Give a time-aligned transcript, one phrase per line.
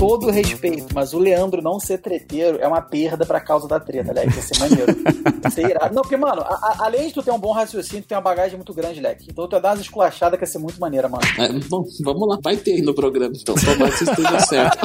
[0.00, 3.78] todo o respeito, mas o Leandro não ser treteiro é uma perda pra causa da
[3.78, 4.34] treta, Leque.
[4.34, 4.96] Ia ser maneiro.
[5.44, 5.94] Ia ser irado.
[5.94, 6.46] Não, porque, mano, a-
[6.80, 9.26] a- além de tu ter um bom raciocínio, tu tem uma bagagem muito grande, Leque.
[9.30, 11.22] Então tu ia dar umas esculachadas que ia ser muito maneira, mano.
[11.38, 12.38] É, bom, vamos lá.
[12.42, 13.54] Vai ter no programa, então.
[13.54, 14.78] Tomara que esteja certo.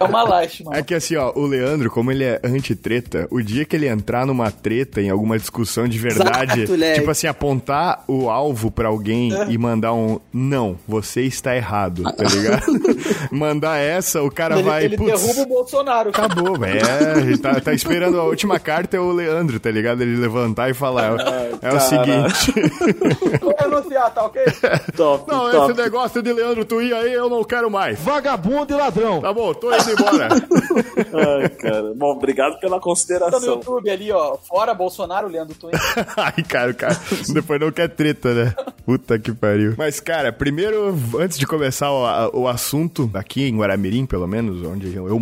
[0.00, 0.74] É uma lástima.
[0.76, 4.26] É que assim, ó, o Leandro, como ele é anti-treta, o dia que ele entrar
[4.26, 9.30] numa treta, em alguma discussão de verdade, Exato, tipo assim, apontar o alvo pra alguém
[9.48, 12.66] e mandar um não, você está errado, tá ligado?
[13.30, 16.08] mandar essa, o cara Ele, vai, ele putz, derruba o Bolsonaro.
[16.10, 16.80] acabou, velho.
[16.80, 20.00] É, a gente tá, tá esperando a última carta é o Leandro, tá ligado?
[20.00, 22.52] Ele levantar e falar, é, é o seguinte.
[23.40, 24.42] Vou renunciar, tá ok?
[24.96, 25.72] top, Não, top.
[25.72, 27.98] esse negócio de Leandro tu ir aí, eu não quero mais.
[28.00, 29.20] Vagabundo e ladrão.
[29.20, 30.28] Tá bom, tô indo embora.
[31.12, 31.92] Ai, cara.
[31.94, 33.40] Bom, obrigado pela Tá no consideração.
[33.56, 34.36] YouTube ali, ó.
[34.38, 35.72] Fora Bolsonaro, Leandro Twin.
[36.16, 36.96] Ai, cara, o cara
[37.28, 38.54] depois não quer treta, né?
[38.86, 39.74] Puta que pariu.
[39.76, 44.94] Mas, cara, primeiro, antes de começar o, o assunto, aqui em Guaramirim, pelo menos, onde
[44.94, 45.18] eu, eu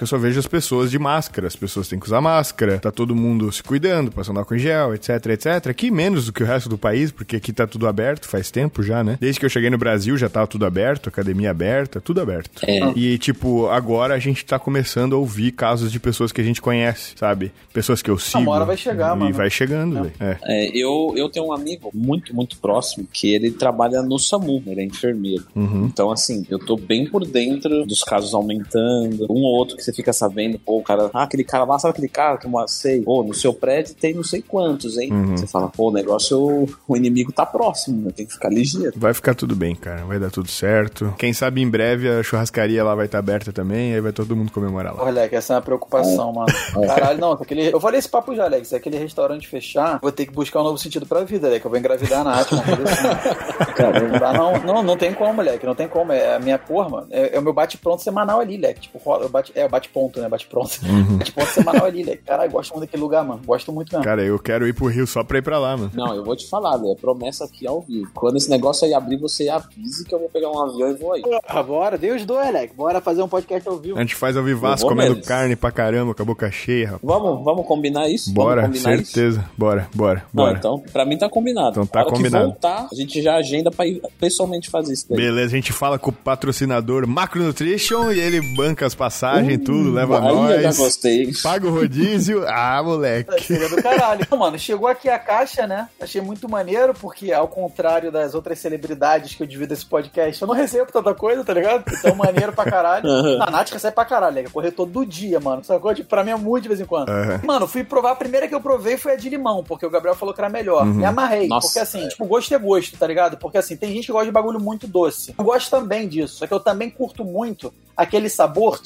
[0.00, 1.46] moro, eu só vejo as pessoas de máscara.
[1.46, 4.94] As pessoas têm que usar máscara, tá todo mundo se cuidando, passando álcool em gel,
[4.94, 5.68] etc, etc.
[5.68, 8.82] Aqui menos do que o resto do país, porque aqui tá tudo aberto faz tempo
[8.82, 9.18] já, né?
[9.20, 12.50] Desde que eu cheguei no Brasil já tava tudo aberto, academia aberta, tudo aberto.
[12.66, 12.92] É.
[12.96, 16.60] E, tipo, agora a gente tá começando a ouvir casos de pessoas que a gente
[16.60, 17.52] conhece, sabe?
[17.72, 18.50] Pessoas que eu sigo.
[18.50, 19.34] hora vai chegar, e mano.
[19.34, 20.12] vai chegando, velho.
[20.20, 20.36] É.
[20.42, 24.80] É, eu, eu tenho um amigo muito, muito próximo que ele trabalha no SAMU, ele
[24.80, 25.44] é enfermeiro.
[25.84, 29.26] Então, assim, eu tô bem por dentro dos casos aumentando.
[29.30, 31.92] Um ou outro que você fica sabendo, pô, o cara, ah, aquele cara lá, sabe
[31.92, 33.02] aquele cara que eu sei?
[33.02, 35.10] Pô, no seu prédio tem não sei quantos, hein?
[35.36, 38.12] Você fala, pô, o negócio, o, inimigo tá próximo, né?
[38.14, 38.92] tem que ficar ligeiro.
[38.96, 40.04] Vai ficar tudo bem, cara.
[40.04, 41.14] Vai dar tudo certo.
[41.18, 44.52] Quem sabe em breve a churrascaria lá vai estar aberta também, aí vai todo mundo
[44.52, 45.02] comemorar lá.
[45.02, 46.46] Olha, Leque, essa é uma preocupação, mano.
[46.86, 47.32] Caralho, não.
[47.32, 47.72] Aquele...
[47.72, 48.66] Eu falei esse papo já, Leque.
[48.66, 51.64] Se aquele restaurante fechar, vou ter que buscar um novo sentido pra vida, Leque.
[51.64, 53.72] Eu vou engravidar na uma coisa assim.
[53.74, 55.66] Cara, não, não, não, tem como, Leque.
[55.66, 56.12] Não tem como.
[56.12, 57.06] É a minha porra, mano.
[57.10, 58.80] É, é o meu bate-pronto semanal ali, Leque.
[58.82, 60.28] Tipo, rola- eu bate, é o bate-ponto, né?
[60.28, 60.78] Bate-pronto.
[61.18, 62.22] Bate-ponto semanal ali, Leque.
[62.24, 63.40] Caralho, gosto muito daquele lugar, mano.
[63.44, 64.04] Gosto muito mesmo.
[64.04, 65.90] Cara, eu quero ir pro Rio só pra ir pra lá, mano.
[65.94, 68.10] Não, eu vou te falar, Lê, é promessa aqui ao vivo.
[68.14, 71.12] Quando esse negócio aí abrir, você avise que eu vou pegar um avião e vou
[71.12, 71.22] aí.
[71.46, 72.74] Ah, bora, Deus dois, Leque.
[72.74, 73.96] Bora fazer um podcast ao vivo.
[73.98, 75.26] A gente faz ao vivaço, Eu comendo mesmo.
[75.26, 77.02] carne pra caramba, com a boca cheia, rapaz.
[77.02, 78.32] Vamos, vamos combinar isso?
[78.32, 79.12] Bora, vamos combinar isso?
[79.12, 79.44] certeza.
[79.56, 80.58] Bora, bora, Não, bora.
[80.58, 81.70] então, pra mim tá combinado.
[81.70, 82.44] Então tá combinado.
[82.46, 85.16] voltar, a gente já agenda pra ir pessoalmente fazer isso daí.
[85.18, 89.69] Beleza, a gente fala com o patrocinador Macro Nutrition e ele banca as passagens, tudo,
[89.92, 90.78] leva aí eu já nós.
[90.78, 91.32] gostei.
[91.42, 92.44] Paga o rodízio.
[92.52, 93.42] Ah, moleque.
[93.44, 94.26] Seria do caralho.
[94.30, 95.88] Não, mano, chegou aqui a caixa, né?
[96.00, 100.48] Achei muito maneiro, porque ao contrário das outras celebridades que eu divido esse podcast, eu
[100.48, 101.84] não recebo tanta coisa, tá ligado?
[101.88, 103.04] Então, maneiro pra caralho.
[103.40, 104.44] A Nath recebe pra caralho, né?
[104.52, 105.62] Correr todo dia, mano.
[105.64, 105.94] Sacou?
[105.94, 107.08] Tipo, pra mim é muito de vez em quando.
[107.08, 107.40] Aham.
[107.44, 110.14] Mano, fui provar, a primeira que eu provei foi a de limão, porque o Gabriel
[110.16, 110.84] falou que era melhor.
[110.84, 111.46] Me amarrei.
[111.48, 111.68] Nossa.
[111.68, 113.36] Porque assim, tipo, gosto é gosto, tá ligado?
[113.36, 115.34] Porque assim, tem gente que gosta de bagulho muito doce.
[115.38, 118.80] Eu gosto também disso, só que eu também curto muito aquele sabor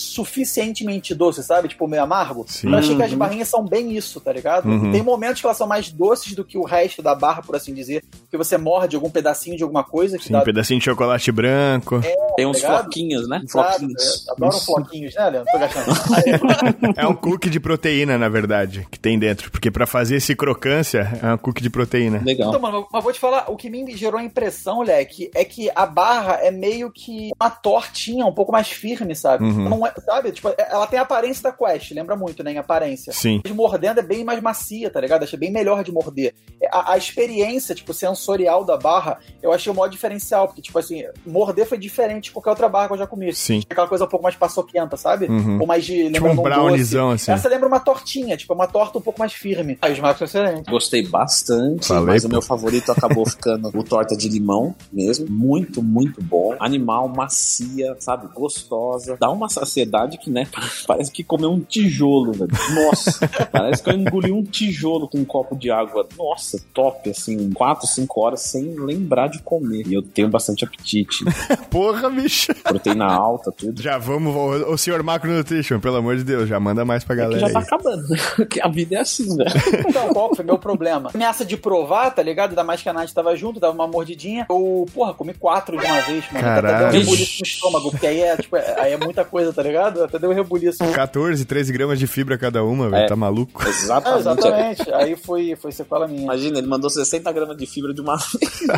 [0.75, 1.69] suficientemente doce, sabe?
[1.69, 2.45] Tipo, meio amargo.
[2.49, 2.71] Sim.
[2.71, 4.69] Eu achei que as barrinhas são bem isso, tá ligado?
[4.69, 4.91] Uhum.
[4.91, 7.73] Tem momentos que elas são mais doces do que o resto da barra, por assim
[7.73, 10.41] dizer, que você morde algum pedacinho de alguma coisa que Sim, dá.
[10.41, 12.01] um pedacinho de chocolate branco.
[12.37, 12.83] Tem uns Ligado?
[12.83, 13.43] floquinhos, né?
[13.47, 13.69] Sabe?
[13.69, 14.29] Floquinhos.
[14.31, 15.53] Adoro floquinhos, né, Leandro?
[15.53, 16.15] Tô gastando.
[16.17, 19.51] Aí, É um cookie de proteína, na verdade, que tem dentro.
[19.51, 22.23] Porque pra fazer esse crocância, é um cookie de proteína.
[22.25, 22.49] Legal.
[22.49, 25.71] Então, mano, mas vou te falar, o que me gerou a impressão, Leque, é que
[25.75, 29.45] a barra é meio que uma tortinha, um pouco mais firme, sabe?
[29.45, 29.69] Uhum.
[29.69, 30.33] Não é, sabe?
[30.33, 33.13] Tipo, ela tem a aparência da Quest, lembra muito, né, em aparência.
[33.13, 33.41] Sim.
[33.45, 35.23] Mas mordendo é bem mais macia, tá ligado?
[35.23, 36.35] Achei bem melhor de morder.
[36.71, 41.05] A, a experiência, tipo, sensorial da barra, eu achei o maior diferencial, porque, tipo assim,
[41.27, 43.33] morder foi diferente de qualquer outra barra que eu já comi.
[43.35, 43.63] Sim.
[43.69, 45.27] Aquela coisa um pouco mais paçoquenta, sabe?
[45.27, 45.61] Uhum.
[45.61, 46.11] Ou mais de.
[46.11, 47.33] Tipo um lembrando brownizão, assim.
[47.33, 49.79] Essa lembra uma tortinha, tipo, uma torta um pouco mais firme.
[49.81, 50.71] Aí os marcos são excelentes.
[50.71, 52.29] Gostei bastante, Falei, mas pô.
[52.29, 55.27] o meu favorito acabou ficando o torta de limão mesmo.
[55.29, 56.55] Muito, muito bom.
[56.59, 58.29] Animal, macia, sabe?
[58.35, 59.17] Gostosa.
[59.19, 60.44] Dá uma saciedade que, né?
[60.87, 62.51] Parece que comeu um tijolo, velho.
[62.75, 66.07] Nossa, parece que eu engoli um tijolo com um copo de água.
[66.17, 69.87] Nossa, top, assim, 4, 5 horas sem lembrar de comer.
[69.87, 71.25] E eu tenho bastante apetite.
[71.71, 72.55] Porra, bicho.
[72.63, 73.81] Proteína alta, tudo.
[73.83, 77.15] Já vamos, o, o senhor Macro Nutrition, pelo amor de Deus, já manda mais pra
[77.15, 77.65] Que galera já tá aí.
[77.65, 78.05] acabando.
[78.49, 79.51] Que a vida é assim, velho.
[79.89, 81.11] Então, qual foi meu problema?
[81.15, 82.51] Ameaça de provar, tá ligado?
[82.51, 84.47] Ainda mais que a Nath tava junto, dava uma mordidinha.
[84.51, 86.47] Eu, porra, comi quatro de uma vez, mano.
[86.49, 86.93] Até Caralho.
[86.93, 90.03] deu um no estômago, porque aí é, tipo, é- aí é muita coisa, tá ligado?
[90.05, 90.79] Até deu rebuliço.
[90.93, 93.05] 14, 13 gramas de fibra cada uma, velho.
[93.05, 93.07] É.
[93.07, 93.63] Tá maluco?
[93.65, 94.21] É, Exatamente.
[94.21, 94.93] exatamente.
[94.93, 96.23] Aí foi, foi sequela minha.
[96.23, 98.69] Imagina, ele mandou 60 gramas de fibra de uma vez.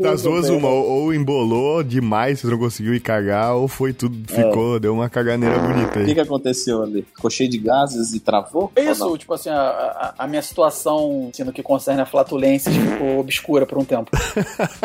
[0.00, 4.16] Das duas, uma, ou, ou embolou demais, você não conseguiu ir cagar, ou foi tudo,
[4.32, 6.14] ficou, deu uma caganeira bonita O que, aí.
[6.14, 7.02] que aconteceu ali?
[7.14, 8.70] Ficou cheio de gases e travou?
[8.76, 12.70] É Isso, tipo assim, a, a- a minha situação, assim, no que concerne a flatulência,
[12.72, 14.10] ficou obscura por um tempo.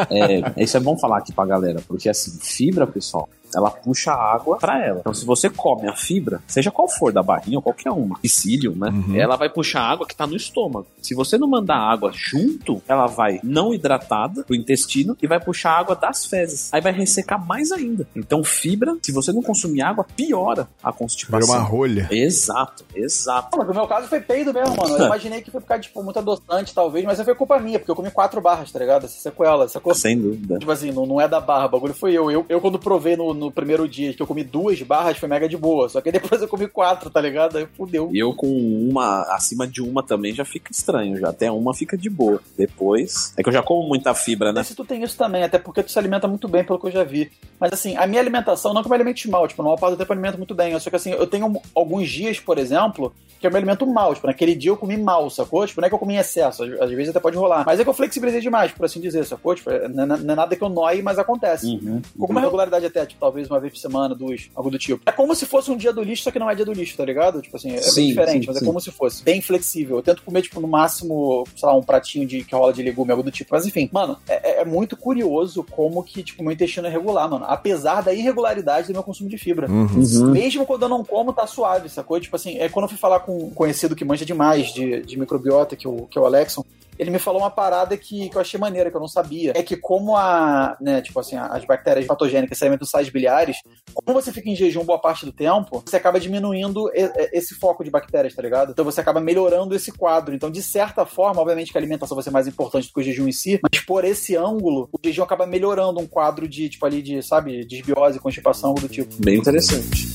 [0.09, 4.57] É, isso é bom falar aqui pra galera, porque assim, fibra, pessoal, ela puxa água
[4.57, 4.99] para ela.
[4.99, 8.75] Então, se você come a fibra, seja qual for, da barrinha ou qualquer uma, psyllium,
[8.75, 8.89] né?
[8.89, 9.15] Uhum.
[9.15, 10.87] Ela vai puxar água que tá no estômago.
[11.01, 15.71] Se você não mandar água junto, ela vai não hidratada pro intestino e vai puxar
[15.71, 16.73] água das fezes.
[16.73, 18.07] Aí vai ressecar mais ainda.
[18.15, 21.47] Então, fibra, se você não consumir água, piora a constipação.
[21.47, 22.07] Vira uma rolha.
[22.11, 23.57] Exato, exato.
[23.57, 24.97] No meu caso foi peido mesmo, mano.
[24.97, 27.95] Eu imaginei que foi ficar, tipo, muito adoçante, talvez, mas foi culpa minha, porque eu
[27.95, 29.05] comi quatro barras, tá ligado?
[29.05, 29.99] Essa sequela, essa coisa.
[29.99, 30.59] Sem dúvida.
[30.59, 32.29] Tipo assim, não, não é da barra, o bagulho foi eu.
[32.31, 35.47] Eu, eu quando provei no, no primeiro dia que eu comi duas barras, foi mega
[35.47, 35.87] de boa.
[35.87, 37.57] Só que depois eu comi quatro, tá ligado?
[37.57, 38.09] Aí fudeu.
[38.13, 41.97] E eu com uma, acima de uma também já fica estranho, já até uma fica
[41.97, 42.41] de boa.
[42.57, 44.63] Depois, é que eu já como muita fibra, né?
[44.63, 46.91] Se tu tem isso também, até porque tu se alimenta muito bem, pelo que eu
[46.91, 47.31] já vi.
[47.59, 49.93] Mas assim, a minha alimentação, não que eu me alimente mal, tipo, no maior parte
[49.93, 50.77] do tempo eu alimento muito bem.
[50.79, 54.13] Só que assim, eu tenho alguns dias, por exemplo, que eu me alimento mal.
[54.13, 55.65] Tipo, naquele dia eu comi mal, sacou?
[55.65, 57.63] Tipo, não é que eu comi em excesso, às, vezes até pode rolar.
[57.65, 59.55] Mas é que eu flexibilizei demais, por assim dizer, sacou?
[59.55, 61.67] Tipo, não, é, não é nada que eu noie, mas acontece.
[61.67, 62.01] Uhum.
[62.17, 65.01] Com uma regularidade até, tipo, talvez uma vez por semana, duas, algo do tipo.
[65.05, 66.95] É como se fosse um dia do lixo, só que não é dia do lixo,
[66.95, 67.41] tá ligado?
[67.41, 68.65] Tipo assim, é sim, bem diferente, sim, mas é sim.
[68.65, 69.23] é como se fosse.
[69.23, 69.97] Bem flexível.
[69.97, 73.11] Eu tento comer, tipo, no máximo, sei lá, um pratinho de que rola de legume,
[73.11, 73.49] algo do tipo.
[73.53, 77.45] Mas enfim, mano, é, é muito curioso como que, tipo, meu intestino é regular, mano.
[77.47, 79.69] Apesar da irregularidade do meu consumo de fibra.
[79.69, 79.87] Uhum.
[79.87, 80.31] uhum.
[80.31, 82.19] Mesmo quando eu não como, tá suave, sacou?
[82.19, 85.19] Tipo assim, é quando eu fui falar com um conhecido que manja demais de, de
[85.19, 86.63] microbiota, que, o, que é o Alexon,
[86.97, 89.53] ele me falou uma parada que, que eu achei maneira, que eu não sabia.
[89.55, 93.57] É que como a, né, tipo assim, as bactérias patogênicas saem dos sais biliares,
[93.93, 96.89] como você fica em jejum boa parte do tempo, você acaba diminuindo
[97.31, 98.71] esse foco de bactérias, tá ligado?
[98.71, 100.33] Então você acaba melhorando esse quadro.
[100.33, 103.03] Então, de certa forma, obviamente que a alimentação vai ser mais importante do que o
[103.03, 106.85] jejum em si, mas por esse ângulo, o jejum acaba melhorando um quadro de, tipo
[106.85, 109.13] ali, de, sabe, desbiose, constipação, do tipo.
[109.21, 110.07] Bem interessante.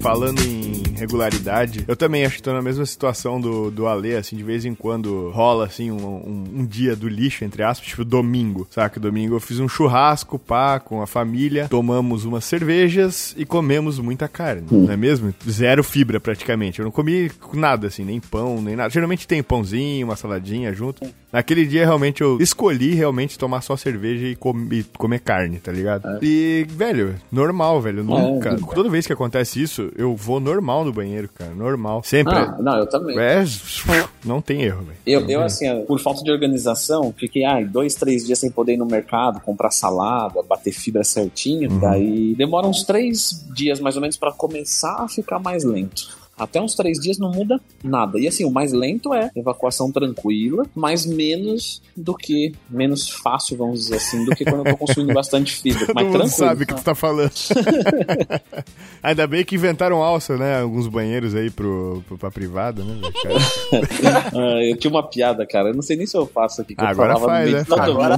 [0.00, 0.71] Falando em
[1.02, 4.64] regularidade, eu também acho que tô na mesma situação do, do Ale, assim, de vez
[4.64, 8.98] em quando rola, assim, um, um, um dia do lixo, entre aspas, tipo domingo, saca?
[8.98, 14.28] Domingo eu fiz um churrasco, pá, com a família, tomamos umas cervejas e comemos muita
[14.28, 14.84] carne, hum.
[14.84, 15.34] não é mesmo?
[15.48, 16.78] Zero fibra, praticamente.
[16.78, 18.90] Eu não comi nada, assim, nem pão, nem nada.
[18.90, 21.04] Geralmente tem pãozinho, uma saladinha junto.
[21.32, 25.72] Naquele dia, realmente, eu escolhi realmente tomar só cerveja e, com, e comer carne, tá
[25.72, 26.06] ligado?
[26.06, 26.18] É.
[26.20, 28.50] E, velho, normal, velho, nunca.
[28.50, 31.52] É, toda vez que acontece isso, eu vou normal no banheiro, cara.
[31.54, 32.02] Normal.
[32.04, 32.34] Sempre.
[32.34, 33.18] Ah, não, eu também.
[33.18, 33.42] É,
[34.24, 34.98] não tem erro, velho.
[35.06, 38.78] Eu, eu, assim, por falta de organização, fiquei, ai, dois, três dias sem poder ir
[38.78, 41.70] no mercado, comprar salada, bater fibra certinho.
[41.70, 41.78] Uhum.
[41.78, 46.21] Daí demora uns três dias, mais ou menos, para começar a ficar mais lento.
[46.42, 48.18] Até uns três dias não muda nada.
[48.18, 53.80] E assim, o mais lento é evacuação tranquila, mas menos do que, menos fácil, vamos
[53.80, 55.86] dizer assim, do que quando eu tô consumindo bastante fibra.
[55.86, 56.36] Todo mas mundo tranquilo.
[56.36, 57.32] sabe o que tu tá falando.
[59.02, 60.60] Ainda bem que inventaram alça, né?
[60.60, 63.00] Alguns banheiros aí pro, pro, pra privada, né?
[64.32, 65.70] ah, eu tinha uma piada, cara.
[65.70, 66.74] Eu não sei nem se eu faço aqui.
[66.78, 67.64] Agora faz, né?
[67.68, 68.16] Agora,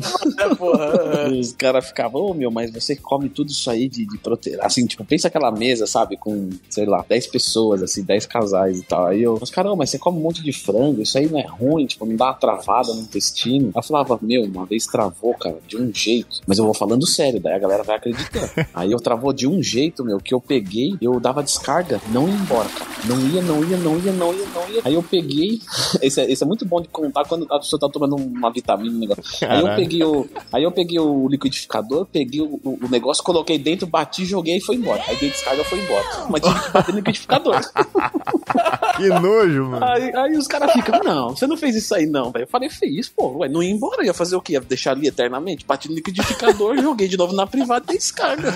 [0.57, 1.31] porra.
[1.39, 4.63] Os caras ficavam, ô oh, meu, mas você come tudo isso aí de, de proteína.
[4.63, 6.17] Assim, tipo, pensa aquela mesa, sabe?
[6.17, 9.07] Com, sei lá, 10 pessoas, assim, 10 casais e tal.
[9.07, 11.47] Aí eu, mas caramba, mas você come um monte de frango, isso aí não é
[11.47, 13.71] ruim, tipo, não dá uma travada no intestino.
[13.75, 16.41] Ela falava, meu, uma vez travou, cara, de um jeito.
[16.47, 18.51] Mas eu vou falando sério, daí a galera vai acreditando.
[18.73, 22.35] aí eu travou de um jeito, meu, que eu peguei, eu dava descarga, não ia
[22.35, 22.84] embora, cara.
[23.07, 24.83] Não ia, não ia, não ia, não ia, não ia.
[24.85, 25.61] Aí eu peguei.
[26.01, 28.95] Esse é, esse é muito bom de contar quando a pessoa tá tomando uma vitamina,
[28.95, 29.23] um negócio.
[29.49, 30.27] Aí eu peguei o.
[30.53, 34.77] Aí eu peguei o liquidificador, peguei o, o negócio, coloquei dentro, bati, joguei e foi
[34.77, 35.03] embora.
[35.07, 36.05] Aí dei descarga foi embora.
[36.29, 37.61] Mas tive que bater no liquidificador.
[38.97, 39.85] que nojo, mano.
[39.85, 42.45] Aí, aí os caras ficam, não, você não fez isso aí, não, velho.
[42.45, 44.55] Eu falei, fiz, pô, ué, não ia embora, ia fazer o quê?
[44.55, 45.65] Ia deixar ali eternamente?
[45.65, 48.53] Bati no liquidificador, joguei de novo na privada e descarga.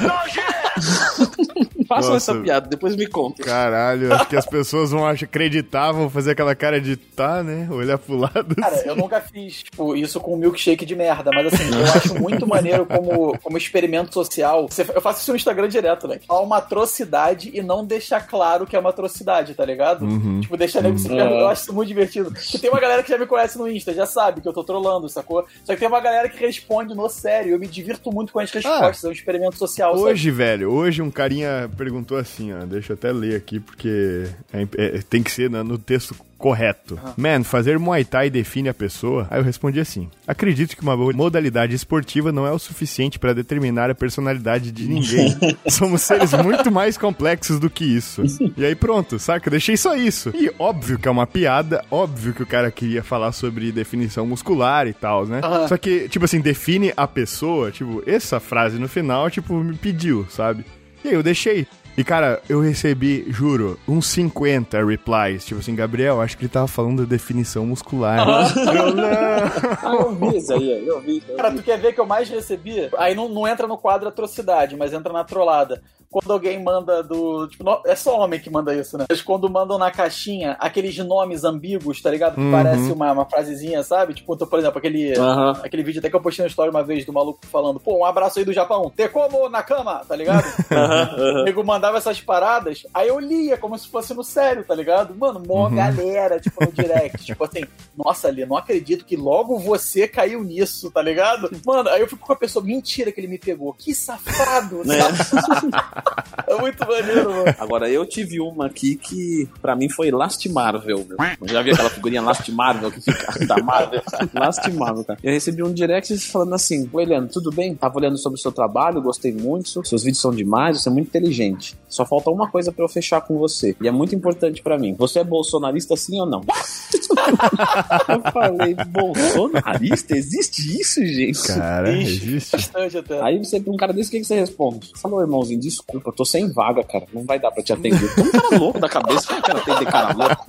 [1.88, 3.44] Façam essa piada, depois me contem.
[3.44, 7.68] Caralho, acho que as pessoas vão acreditar, vão fazer aquela cara de tá, né?
[7.70, 8.54] Olhar pro lado.
[8.56, 12.14] Cara, eu nunca fiz tipo, isso com um milkshake de merda, mas assim, eu acho
[12.20, 14.68] muito maneiro como, como experimento social.
[14.94, 16.20] Eu faço isso no Instagram direto, né?
[16.26, 20.04] Falar uma atrocidade e não deixar claro que é uma atrocidade, tá ligado?
[20.04, 20.40] Uhum.
[20.40, 21.34] Tipo, deixar nego se perguntar.
[21.34, 22.30] Eu acho isso muito divertido.
[22.30, 24.64] Porque tem uma galera que já me conhece no Insta, já sabe que eu tô
[24.64, 25.44] trolando, sacou?
[25.64, 27.52] Só que tem uma galera que responde no sério.
[27.52, 29.96] Eu me divirto muito com as respostas, ah, é um experimento social.
[29.96, 30.36] Hoje, sabe?
[30.36, 34.17] velho, hoje um carinha perguntou assim, ó, deixa eu até ler aqui, porque
[34.52, 36.94] é, é, tem que ser no texto correto.
[36.94, 37.12] Uhum.
[37.16, 39.26] Man, fazer Muay Thai define a pessoa?
[39.30, 43.90] Aí eu respondi assim: Acredito que uma modalidade esportiva não é o suficiente para determinar
[43.90, 45.36] a personalidade de ninguém.
[45.68, 48.22] Somos seres muito mais complexos do que isso.
[48.56, 49.48] E aí pronto, saca?
[49.48, 50.30] Eu deixei só isso.
[50.34, 54.86] E óbvio que é uma piada, óbvio que o cara queria falar sobre definição muscular
[54.86, 55.40] e tal, né?
[55.44, 55.68] Uhum.
[55.68, 60.26] Só que, tipo assim, define a pessoa, tipo, essa frase no final, tipo, me pediu,
[60.30, 60.64] sabe?
[61.04, 61.66] E aí eu deixei.
[61.98, 65.44] E, cara, eu recebi, juro, uns 50 replies.
[65.44, 68.20] Tipo assim, Gabriel, acho que ele tava falando da definição muscular.
[68.56, 69.04] eu, não.
[69.04, 71.20] Ah, eu vi isso aí, eu vi.
[71.28, 71.56] Eu Cara, vi.
[71.56, 72.88] tu quer ver que eu mais recebi?
[72.96, 75.82] Aí não, não entra no quadro atrocidade, mas entra na trollada.
[76.10, 77.46] Quando alguém manda do.
[77.48, 79.04] Tipo, no- é só homem que manda isso, né?
[79.08, 82.34] Mas quando mandam na caixinha aqueles nomes ambíguos, tá ligado?
[82.34, 82.50] Que Uhum.
[82.50, 84.14] parece uma, uma frasezinha, sabe?
[84.14, 85.16] Tipo, então, por exemplo, aquele.
[85.18, 85.60] Aham.
[85.62, 88.04] Aquele vídeo até que eu postei na história uma vez do maluco falando, pô, um
[88.04, 90.44] abraço aí do Japão, te como na cama, tá ligado?
[91.40, 95.14] O nego mandava essas paradas, aí eu lia como se fosse no sério, tá ligado?
[95.14, 97.24] Mano, mó galera, tipo, no direct.
[97.24, 97.64] tipo assim,
[97.96, 101.50] nossa, ali, não acredito que logo você caiu nisso, tá ligado?
[101.66, 103.74] Mano, aí eu fico com a pessoa, mentira que ele me pegou.
[103.74, 104.94] Que safado, Né?
[106.46, 107.54] É muito maneiro, mano.
[107.58, 111.16] Agora, eu tive uma aqui que pra mim foi lastimável, meu.
[111.42, 114.02] Já vi aquela figurinha lastimável que fica da Marvel?
[114.32, 115.18] Lastimável, cara.
[115.22, 117.74] Eu recebi um direct falando assim: Oi, Leandro, tudo bem?
[117.74, 119.84] Tava olhando sobre o seu trabalho, gostei muito.
[119.86, 121.76] Seus vídeos são demais, você é muito inteligente.
[121.88, 123.76] Só falta uma coisa pra eu fechar com você.
[123.80, 124.94] E é muito importante pra mim.
[124.98, 126.42] Você é bolsonarista sim ou não?
[128.08, 130.16] eu falei, bolsonarista?
[130.16, 131.46] Existe isso, gente?
[131.46, 132.52] Cara, Ixi, existe.
[132.52, 133.22] Bastante até.
[133.22, 134.90] Aí você, pra um cara desse, o que, que você responde?
[134.96, 137.06] Falou, irmãozinho, desculpa, tô sem vaga, cara.
[137.14, 138.14] Não vai dar pra te atender.
[138.14, 140.44] Tô um cara louco da cabeça, que eu quero atender cara louco.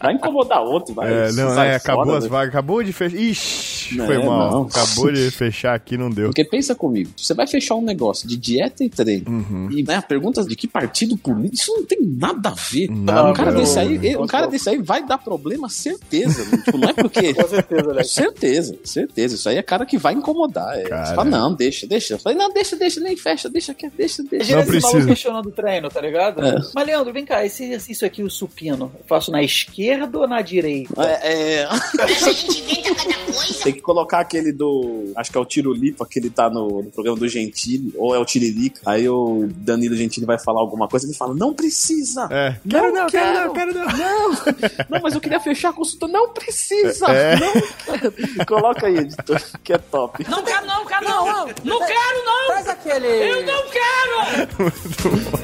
[0.00, 1.12] Vai incomodar outro, vai.
[1.12, 2.30] É, não, é, acabou fora, as né?
[2.30, 3.16] vagas, acabou de fechar.
[3.18, 4.50] Ixi, Não, foi mal.
[4.50, 4.62] não.
[4.62, 6.28] Acabou de fechar aqui, não deu.
[6.28, 9.68] Porque pensa comigo, você vai fechar um negócio de dieta e treino, Uhum.
[9.70, 12.90] e né, perguntas de que partido político, isso não tem nada a ver.
[12.90, 13.60] Nada, um cara não.
[13.60, 16.42] desse aí, um cara desse aí vai dar problema, certeza.
[16.46, 16.62] né?
[16.64, 17.34] tipo, não é porque.
[17.42, 18.10] Com certeza, Alex.
[18.10, 19.34] Certeza, certeza.
[19.34, 20.78] Isso aí é cara que vai incomodar.
[20.78, 20.82] É.
[20.84, 21.04] Cara.
[21.06, 22.14] Você fala, não, deixa, deixa.
[22.14, 24.21] Eu falei, não, deixa, deixa, nem fecha, deixa, deixa, deixa.
[24.30, 25.06] Imagina Não esse maluco precisa.
[25.06, 26.44] questionando o treino, tá ligado?
[26.44, 26.54] É.
[26.74, 30.40] Mas, Leandro, vem cá, esse exercício aqui, o supino, eu faço na esquerda ou na
[30.42, 31.02] direita?
[31.02, 31.68] É, é.
[33.62, 35.12] Tem que colocar aquele do.
[35.16, 38.18] Acho que é o Tirulipa, que ele tá no, no programa do Gentili, ou é
[38.18, 38.80] o Tiririca.
[38.84, 42.28] Aí o Danilo Gentili vai falar alguma coisa ele fala: Não precisa!
[42.30, 42.56] É.
[42.64, 43.46] Não Quero não, quero quero.
[43.46, 43.86] não, quero não.
[43.86, 44.30] Não,
[44.90, 46.08] não, mas eu queria fechar a consulta.
[46.08, 47.06] Não precisa!
[47.06, 47.36] É.
[47.36, 48.44] Não.
[48.46, 50.26] Coloca aí, editor, que é top.
[50.28, 51.46] Não quero não, quero não.
[51.64, 52.46] Não quero não.
[52.48, 53.06] Faz aquele.
[53.06, 54.11] Eu não quero.
[54.58, 55.38] Muito bom.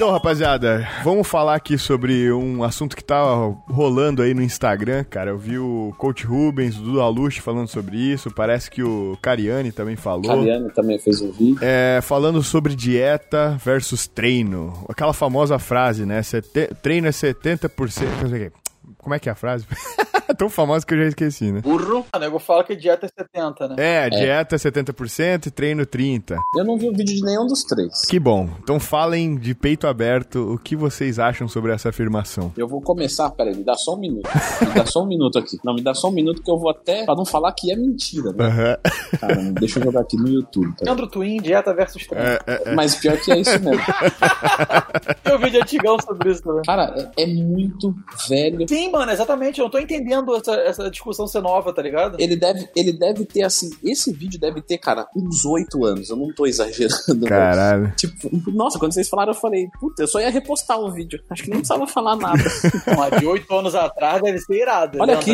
[0.00, 3.22] Então, rapaziada, vamos falar aqui sobre um assunto que tá
[3.68, 5.28] rolando aí no Instagram, cara.
[5.28, 8.30] Eu vi o Coach Rubens, o Dudu Aluche falando sobre isso.
[8.30, 10.22] Parece que o Cariani também falou.
[10.38, 11.58] Cariane também fez um vídeo.
[11.60, 14.72] É, falando sobre dieta versus treino.
[14.88, 16.22] Aquela famosa frase, né?
[16.22, 17.68] Sete- treino é 70%.
[18.22, 18.56] não sei o quê.
[18.96, 19.66] Como é que é a frase?
[20.38, 21.62] Tão famosa que eu já esqueci, né?
[21.64, 23.74] O nego fala que dieta é 70, né?
[23.78, 26.36] É, dieta é 70% e treino 30%.
[26.56, 28.06] Eu não vi o vídeo de nenhum dos três.
[28.08, 28.48] Que bom.
[28.62, 32.52] Então falem de peito aberto o que vocês acham sobre essa afirmação.
[32.56, 34.28] Eu vou começar, peraí, me dá só um minuto.
[34.60, 35.58] Me dá só um minuto aqui.
[35.64, 37.04] Não, me dá só um minuto que eu vou até.
[37.04, 38.44] Pra não falar que é mentira, né?
[38.44, 38.78] Aham.
[39.20, 40.74] Caramba, deixa eu jogar aqui no YouTube.
[40.76, 40.84] Tá?
[40.84, 42.28] Leandro Twin, dieta versus treino.
[42.28, 42.74] É, é, é.
[42.74, 43.82] Mas pior que é isso mesmo.
[45.22, 46.62] Tem um vídeo antigão sobre isso também.
[46.62, 47.94] Cara, é, é muito
[48.28, 48.68] velho.
[48.68, 49.58] Sim, mano, exatamente.
[49.58, 52.16] Eu não tô entendendo essa, essa discussão ser nova, tá ligado?
[52.18, 56.10] Ele deve, ele deve ter, assim, esse vídeo deve ter, cara, uns oito anos.
[56.10, 57.26] Eu não tô exagerando.
[57.26, 57.92] Caralho.
[58.00, 61.22] Tipo, nossa, quando vocês falaram, eu falei, puta, eu só ia repostar o vídeo.
[61.28, 62.42] Acho que nem precisava falar nada.
[62.86, 64.98] Não, a de 8 anos atrás deve ser irada.
[65.00, 65.32] Olha aqui.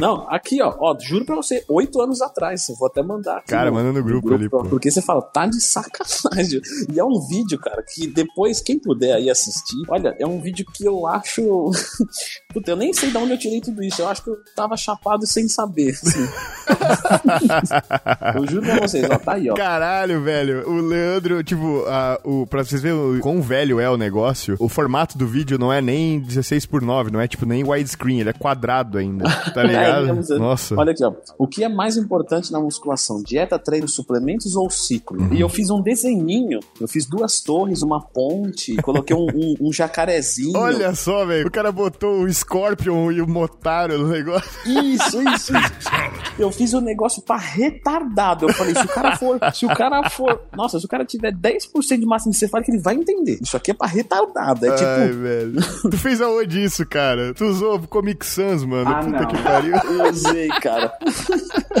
[0.00, 3.38] Não, aqui, ó, ó, juro pra você, oito anos atrás, eu vou até mandar.
[3.38, 4.62] aqui Cara, manda no grupo ali, pô.
[4.64, 6.60] Porque você fala, tá de sacanagem.
[6.92, 10.66] E é um vídeo, cara, que depois, quem puder aí assistir, olha, é um vídeo
[10.72, 11.70] que eu acho.
[12.52, 14.02] Puta, eu nem sei de onde eu tirei tudo isso.
[14.02, 15.90] Eu acho que eu tava chapado sem saber.
[15.90, 16.28] assim.
[18.36, 19.54] eu juro pra vocês, ó, tá aí, ó.
[19.54, 20.68] Caralho, velho.
[20.68, 24.68] O Leandro, tipo, a, o, pra vocês verem o quão velho é o negócio, o
[24.68, 28.30] formato do vídeo não é nem 16 por 9, não é tipo nem widescreen, ele
[28.30, 29.24] é quadrado ainda.
[29.52, 30.08] Tá ligado?
[30.08, 30.38] É, mesmo.
[30.38, 30.74] Nossa.
[30.76, 31.12] Olha aqui, ó.
[31.38, 33.22] O que é mais importante na musculação?
[33.22, 35.20] Dieta, treino, suplementos ou ciclo?
[35.20, 35.34] Uhum.
[35.34, 36.60] E eu fiz um desenhinho.
[36.80, 40.56] Eu fiz duas torres, uma ponte, coloquei um, um, um jacarezinho.
[40.58, 41.46] Olha só, velho.
[41.46, 44.50] O cara botou o Scorpion e o Motaro no negócio.
[44.66, 45.90] Isso, isso, isso.
[46.38, 48.46] Eu fiz um negócio pra retardado.
[48.48, 51.32] Eu falei, se o cara for, se o cara for, nossa, se o cara tiver
[51.32, 53.38] 10% de massa encefálica, ele vai entender.
[53.42, 54.64] Isso aqui é pra retardado.
[54.66, 55.60] É tipo, Ai, velho.
[55.90, 57.34] tu fez aonde isso, cara?
[57.34, 58.88] Tu usou Comic Sans, mano.
[58.90, 59.26] Ah, Puta não.
[59.28, 59.74] que pariu.
[59.90, 60.92] Eu usei, cara.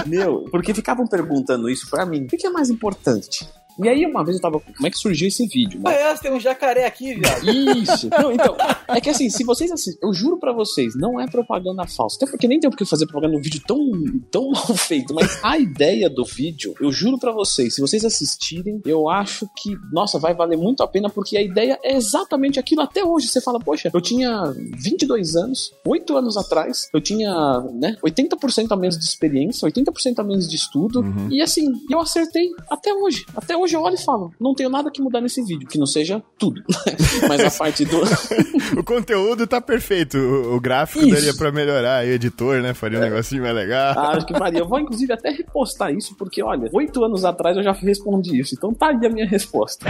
[0.06, 2.24] Meu, porque ficavam perguntando isso pra mim.
[2.24, 3.48] O que é mais importante?
[3.82, 4.60] E aí, uma vez eu tava.
[4.60, 5.80] Como é que surgiu esse vídeo?
[5.84, 6.14] Ah, Né?
[6.20, 7.48] tem um jacaré aqui, viado.
[7.48, 8.08] Isso.
[8.10, 8.56] Não, então,
[8.88, 12.16] é que assim, se vocês assistem, eu juro pra vocês, não é propaganda falsa.
[12.16, 13.78] Até porque nem tem por que fazer propaganda num vídeo tão,
[14.30, 18.80] tão mal feito, mas a ideia do vídeo, eu juro pra vocês, se vocês assistirem,
[18.84, 22.82] eu acho que, nossa, vai valer muito a pena, porque a ideia é exatamente aquilo
[22.82, 23.28] até hoje.
[23.28, 27.30] Você fala, poxa, eu tinha 22 anos, 8 anos atrás, eu tinha,
[27.74, 32.50] né, 80% a menos de experiência, 80% a menos de estudo, e assim, eu acertei
[32.70, 33.24] até hoje.
[33.34, 35.86] Até hoje eu olho e falo, não tenho nada que mudar nesse vídeo, que não
[35.86, 36.62] seja tudo.
[37.28, 38.00] mas a parte do.
[38.76, 40.16] O conteúdo tá perfeito.
[40.16, 41.14] O, o gráfico Isso.
[41.14, 41.98] daria pra melhorar.
[41.98, 42.72] Aí, editor, né?
[42.72, 43.94] Faria um negocinho mais legal.
[43.96, 44.60] Ah, acho que faria.
[44.60, 48.54] Eu vou, inclusive, até repostar isso, porque, olha, oito anos atrás eu já respondi isso.
[48.54, 49.86] Então tá aí a minha resposta.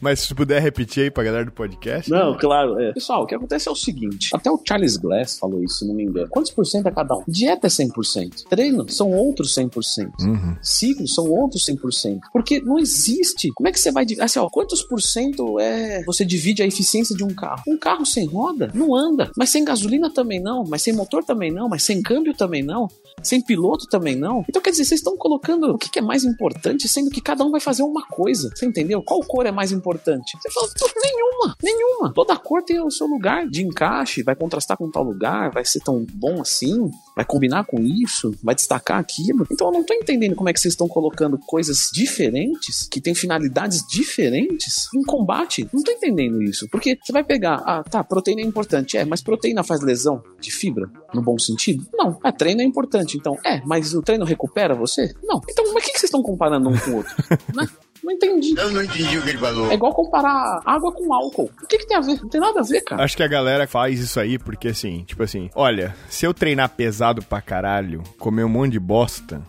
[0.00, 2.10] Mas se puder repetir aí pra galera do podcast.
[2.10, 2.78] Não, claro.
[2.80, 2.92] É.
[2.92, 5.94] Pessoal, o que acontece é o seguinte: até o Charles Glass falou isso, se não
[5.94, 6.28] me engano.
[6.28, 7.22] Quantos por cento é cada um?
[7.26, 8.44] Dieta é 100%.
[8.48, 10.10] Treino são outros 100%.
[10.20, 10.56] Uhum.
[10.62, 12.20] Ciclos são outros 100%.
[12.32, 13.50] Porque não existe.
[13.52, 14.24] Como é que você vai dividir?
[14.24, 17.62] Assim, ó, quantos por cento é você divide a eficiência de um carro?
[17.66, 19.30] Um carro sem roda não anda.
[19.36, 20.64] Mas sem gasolina também não.
[20.64, 21.68] Mas sem motor também não.
[21.68, 22.88] Mas sem câmbio também não.
[23.22, 24.44] Sem piloto também não.
[24.48, 27.44] Então quer dizer, vocês estão colocando o que que é mais importante, sendo que cada
[27.44, 28.50] um vai fazer uma coisa.
[28.54, 29.02] Você entendeu?
[29.02, 30.36] Qual cor é mais importante?
[30.40, 32.12] Você fala, "Pô, nenhuma, nenhuma.
[32.12, 35.80] Toda cor tem o seu lugar de encaixe, vai contrastar com tal lugar, vai ser
[35.80, 39.46] tão bom assim, vai combinar com isso, vai destacar aquilo.
[39.50, 43.14] Então eu não tô entendendo como é que vocês estão colocando coisas diferentes, que têm
[43.14, 45.68] finalidades diferentes, em combate.
[45.72, 46.68] Não tô entendendo isso.
[46.70, 50.50] Porque você vai pegar, ah, tá, proteína é importante, é, mas proteína faz lesão de
[50.50, 51.86] fibra, no bom sentido?
[51.92, 52.18] Não.
[52.24, 55.14] É, treino é importante, então, é, mas o treino recupera você?
[55.22, 55.40] Não.
[55.48, 57.14] Então, mas o que que vocês estão comparando um com o outro?
[57.54, 57.66] né?
[58.08, 58.54] Não entendi.
[58.56, 59.70] Eu não entendi o que ele falou.
[59.70, 61.50] É igual comparar água com álcool.
[61.62, 62.18] O que, que tem a ver?
[62.22, 63.04] Não tem nada a ver, cara.
[63.04, 66.70] Acho que a galera faz isso aí porque assim, tipo assim, olha, se eu treinar
[66.70, 69.42] pesado pra caralho, comer um monte de bosta,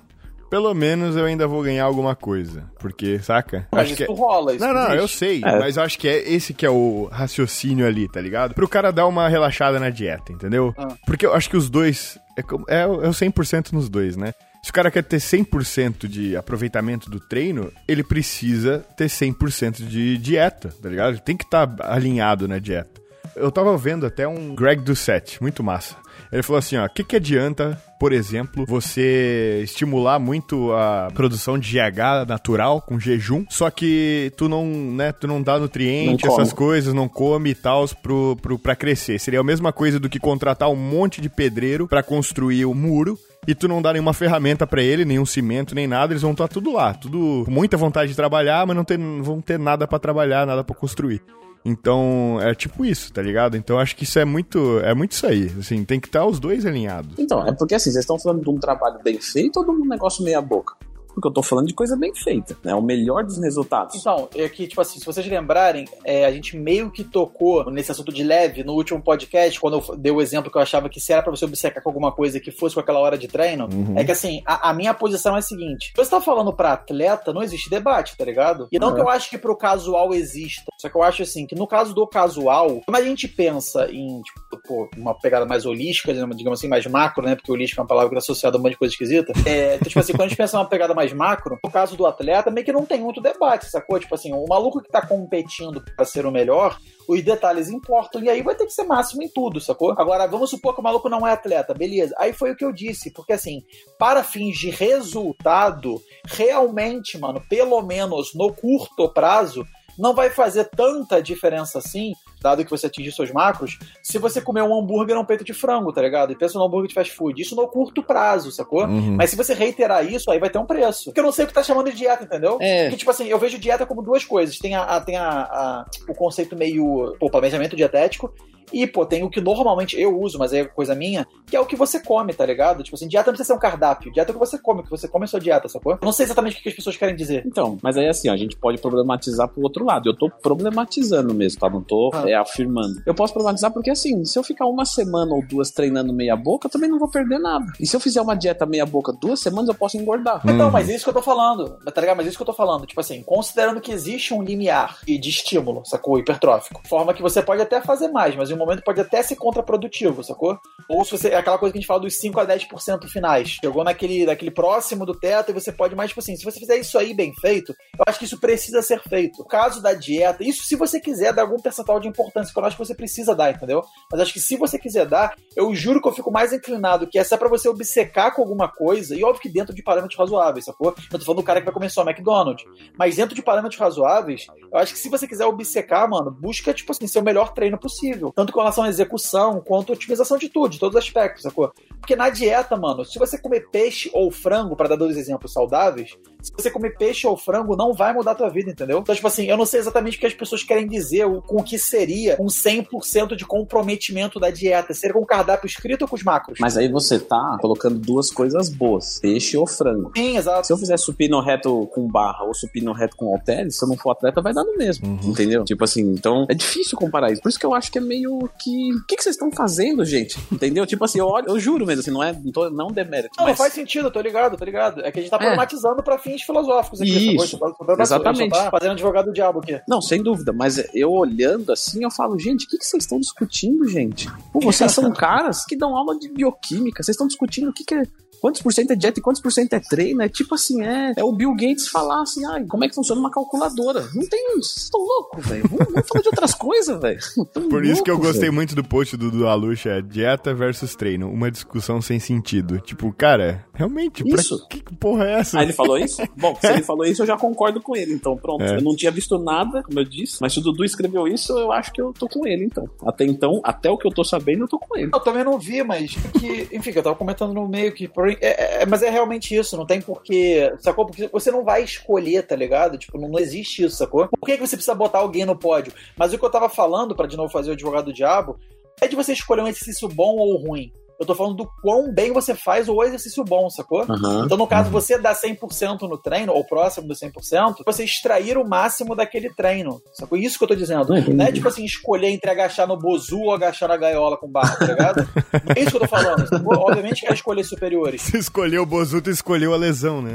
[0.49, 2.65] pelo menos eu ainda vou ganhar alguma coisa.
[2.79, 3.65] Porque, saca?
[3.71, 4.13] Mas acho isso que é...
[4.13, 5.17] rola, isso Não, não, eu existe.
[5.17, 8.53] sei, mas eu acho que é esse que é o raciocínio ali, tá ligado?
[8.53, 10.73] Pro cara dar uma relaxada na dieta, entendeu?
[10.77, 10.89] Ah.
[11.05, 12.19] Porque eu acho que os dois.
[12.37, 14.33] É, é, o- é o 100% nos dois, né?
[14.61, 20.17] Se o cara quer ter 100% de aproveitamento do treino, ele precisa ter 100% de
[20.17, 21.11] dieta, tá ligado?
[21.11, 23.01] Ele tem que estar alinhado na dieta.
[23.35, 25.95] Eu tava vendo até um Greg Doucette, muito massa.
[26.31, 31.57] Ele falou assim, ó, o que que adianta, por exemplo, você estimular muito a produção
[31.57, 36.33] de GH natural com jejum, só que tu não, né, tu não dá nutriente, Não
[36.33, 39.19] essas coisas, não come e tal pro, pro, pra crescer.
[39.19, 43.17] Seria a mesma coisa do que contratar um monte de pedreiro pra construir o muro
[43.47, 46.47] e tu não dá nenhuma ferramenta pra ele, nenhum cimento, nem nada, eles vão estar
[46.47, 49.97] tudo lá, tudo com muita vontade de trabalhar, mas não, não vão ter nada pra
[49.97, 51.21] trabalhar, nada pra construir.
[51.63, 53.57] Então, é tipo isso, tá ligado?
[53.57, 56.39] Então acho que isso é muito, é muito isso aí, assim, tem que estar os
[56.39, 57.17] dois alinhados.
[57.17, 59.85] Então, é porque assim, vocês estão falando de um trabalho bem feito ou de um
[59.85, 60.75] negócio meia boca?
[61.13, 62.73] Porque eu tô falando de coisa bem feita, né?
[62.73, 63.95] O melhor dos resultados.
[63.95, 67.91] Então, é que, tipo assim, se vocês lembrarem, é, a gente meio que tocou nesse
[67.91, 70.99] assunto de leve no último podcast, quando eu dei o exemplo que eu achava que
[70.99, 73.67] se era pra você obcecar com alguma coisa que fosse com aquela hora de treino,
[73.95, 76.73] é que assim, a, a minha posição é a seguinte: se você tá falando pra
[76.73, 78.67] atleta, não existe debate, tá ligado?
[78.71, 78.95] E não É.
[78.95, 81.93] que eu acho que pro casual exista, só que eu acho assim, que no caso
[81.93, 86.67] do casual, como a gente pensa em, tipo, pô, uma pegada mais holística, digamos assim,
[86.67, 87.35] mais macro, né?
[87.35, 89.33] Porque holística é uma palavra que tá associada a um monte de coisa esquisita.
[89.45, 92.05] É, então, tipo assim, quando a gente pensa numa pegada mais macro, no caso do
[92.05, 93.97] atleta, meio que não tem muito debate, sacou?
[93.97, 98.29] Tipo assim, o maluco que tá competindo pra ser o melhor, os detalhes importam, e
[98.29, 99.93] aí vai ter que ser máximo em tudo, sacou?
[99.97, 102.13] Agora, vamos supor que o maluco não é atleta, beleza.
[102.17, 103.63] Aí foi o que eu disse, porque assim,
[103.97, 109.65] para fins de resultado, realmente, mano, pelo menos no curto prazo,
[109.97, 114.61] não vai fazer tanta diferença assim, dado que você atingir seus macros, se você comer
[114.63, 116.31] um hambúrguer ou um peito de frango, tá ligado?
[116.31, 117.41] E pensa no hambúrguer de fast food.
[117.41, 118.85] Isso no curto prazo, sacou?
[118.85, 119.15] Uhum.
[119.15, 121.05] Mas se você reiterar isso, aí vai ter um preço.
[121.05, 122.57] Porque eu não sei o que tá chamando de dieta, entendeu?
[122.61, 122.83] É.
[122.83, 124.57] Porque, tipo assim, eu vejo dieta como duas coisas.
[124.57, 128.33] Tem, a, a- tem a, a- o conceito meio, pô, planejamento dietético.
[128.71, 131.65] E, pô, tem o que normalmente eu uso, mas é coisa minha, que é o
[131.65, 132.83] que você come, tá ligado?
[132.83, 134.11] Tipo assim, dieta não precisa ser um cardápio.
[134.11, 135.93] Dieta é o que você come, o que você come é sua dieta, sacou?
[135.93, 137.43] Eu não sei exatamente o que as pessoas querem dizer.
[137.45, 140.09] Então, mas aí assim, ó, a gente pode problematizar pro outro lado.
[140.09, 141.69] Eu tô problematizando mesmo, tá?
[141.69, 142.29] Não tô Ah.
[142.29, 143.01] é, afirmando.
[143.05, 146.67] Eu posso problematizar porque assim, se eu ficar uma semana ou duas treinando meia boca,
[146.67, 147.65] eu também não vou perder nada.
[147.79, 150.41] E se eu fizer uma dieta meia boca duas semanas, eu posso engordar.
[150.45, 152.17] Então, mas é isso que eu tô falando, tá ligado?
[152.17, 152.85] Mas é isso que eu tô falando.
[152.85, 156.17] Tipo assim, considerando que existe um limiar de estímulo, sacou?
[156.19, 156.81] Hipertrófico.
[156.87, 160.23] Forma que você pode até fazer mais, mas em um momento pode até ser contraprodutivo,
[160.23, 160.57] sacou?
[160.87, 161.29] Ou se você.
[161.29, 163.57] É aquela coisa que a gente fala dos 5 a 10% finais.
[163.61, 166.77] Chegou naquele, naquele próximo do teto e você pode mais, tipo assim, se você fizer
[166.77, 169.41] isso aí bem feito, eu acho que isso precisa ser feito.
[169.41, 172.65] O caso da dieta, isso se você quiser dar algum percentual de importância, que eu
[172.65, 173.83] acho que você precisa dar, entendeu?
[174.11, 177.17] Mas acho que se você quiser dar, eu juro que eu fico mais inclinado que
[177.17, 180.95] é pra você obcecar com alguma coisa, e óbvio que dentro de parâmetros razoáveis, sacou?
[181.11, 182.65] Eu tô falando do cara que vai comer só McDonald's.
[182.97, 186.91] Mas dentro de parâmetros razoáveis, eu acho que se você quiser obcecar, mano, busca, tipo
[186.91, 188.31] assim, ser o melhor treino possível.
[188.35, 191.71] Tanto com relação à execução, quanto à otimização de tudo, de todos os aspectos, sacou?
[191.99, 196.17] Porque na dieta, mano, se você comer peixe ou frango, para dar dois exemplos saudáveis,
[196.41, 198.99] se você comer peixe ou frango, não vai mudar a tua vida, entendeu?
[198.99, 201.63] Então, tipo assim, eu não sei exatamente o que as pessoas querem dizer com o
[201.63, 204.93] que seria um 100% de comprometimento da dieta.
[204.93, 206.57] Seria com o cardápio escrito ou com os macros?
[206.59, 210.11] Mas aí você tá colocando duas coisas boas: peixe ou frango.
[210.15, 210.67] Sim, exato.
[210.67, 213.97] Se eu fizer supino reto com barra ou supino reto com halteres, se eu não
[213.97, 215.19] for atleta, vai dar no mesmo.
[215.23, 215.63] Entendeu?
[215.65, 217.41] Tipo assim, então é difícil comparar isso.
[217.41, 218.93] Por isso que eu acho que é meio que.
[218.93, 220.37] O que, que vocês estão fazendo, gente?
[220.51, 220.85] Entendeu?
[220.85, 223.35] Tipo assim, eu olho, eu juro mesmo, assim, não é não, tô, não demérito.
[223.37, 223.57] Não, mas...
[223.57, 225.01] faz sentido, tô ligado, tô ligado.
[225.05, 225.39] É que a gente tá É.
[225.39, 227.35] problematizando pra fins filosóficos aqui.
[227.35, 227.57] Isso.
[227.57, 228.49] pra- Exatamente.
[228.51, 229.79] tá fazendo advogado do diabo aqui.
[229.87, 233.19] Não, sem dúvida, mas eu olhando assim, eu falo, gente, o que, que vocês estão
[233.19, 234.27] discutindo, gente?
[234.51, 237.95] Pô, vocês são caras que dão aula de bioquímica, vocês estão discutindo o que, que
[237.95, 238.03] é.
[238.39, 240.21] Quantos por cento é dieta e quantos por cento é treino?
[240.21, 243.19] É tipo assim, é, é o Bill Gates falar assim, ai, como é que funciona
[243.19, 244.07] uma calculadora?
[244.13, 244.39] Não tem.
[244.55, 245.63] Vocês estão loucos, velho.
[245.69, 247.19] Vamos, vamos falar de outras coisas, velho.
[247.53, 248.53] Tão Por isso que eu louco, gostei velho.
[248.53, 252.79] muito do post do, do Aluxa, é dieta versus treino, uma discussão sem sentido.
[252.79, 254.67] Tipo, cara, realmente, Isso.
[254.67, 255.59] que que porra é essa?
[255.59, 256.21] Ah, ele falou isso?
[256.35, 258.13] Bom, se ele falou isso, eu já concordo com ele.
[258.13, 258.63] Então, pronto.
[258.63, 258.77] É.
[258.77, 261.71] Eu não tinha visto nada, como eu disse, mas se o Dudu escreveu isso, eu
[261.71, 262.89] acho que eu tô com ele, então.
[263.05, 265.11] Até então, até o que eu tô sabendo, eu tô com ele.
[265.13, 268.07] Eu também não vi, mas que, enfim, que eu tava comentando no meio que.
[268.35, 270.71] Porém, É, é- mas é realmente isso, não tem porquê.
[270.79, 271.05] Sacou?
[271.05, 272.97] Porque você não vai escolher, tá ligado?
[272.97, 274.27] Tipo, não, não existe isso, sacou?
[274.27, 275.93] Por que, que você precisa botar alguém no pódio?
[276.17, 278.57] Mas o que eu tava falando, pra de novo fazer o advogado do diabo,
[279.01, 280.91] é de você escolher um exercício bom ou ruim.
[281.19, 284.03] Eu tô falando do quão bem você faz o exercício bom, sacou?
[284.09, 284.43] Aham.
[284.45, 288.67] Então, no caso, você dá 100% no treino, ou próximo do 100%, você extrair o
[288.67, 290.01] máximo daquele treino.
[290.13, 290.37] Sacou?
[290.37, 291.15] Isso que eu tô dizendo.
[291.17, 291.33] Entendi.
[291.33, 294.75] Não é tipo assim, escolher entre agachar no bozu ou agachar na gaiola com barra,
[294.77, 295.27] tá ligado?
[295.65, 296.47] Não é isso que eu tô falando.
[296.47, 296.77] sacou?
[296.77, 298.21] Obviamente que é escolher superiores.
[298.21, 300.33] Você escolheu o Bozuto e escolheu a lesão, né?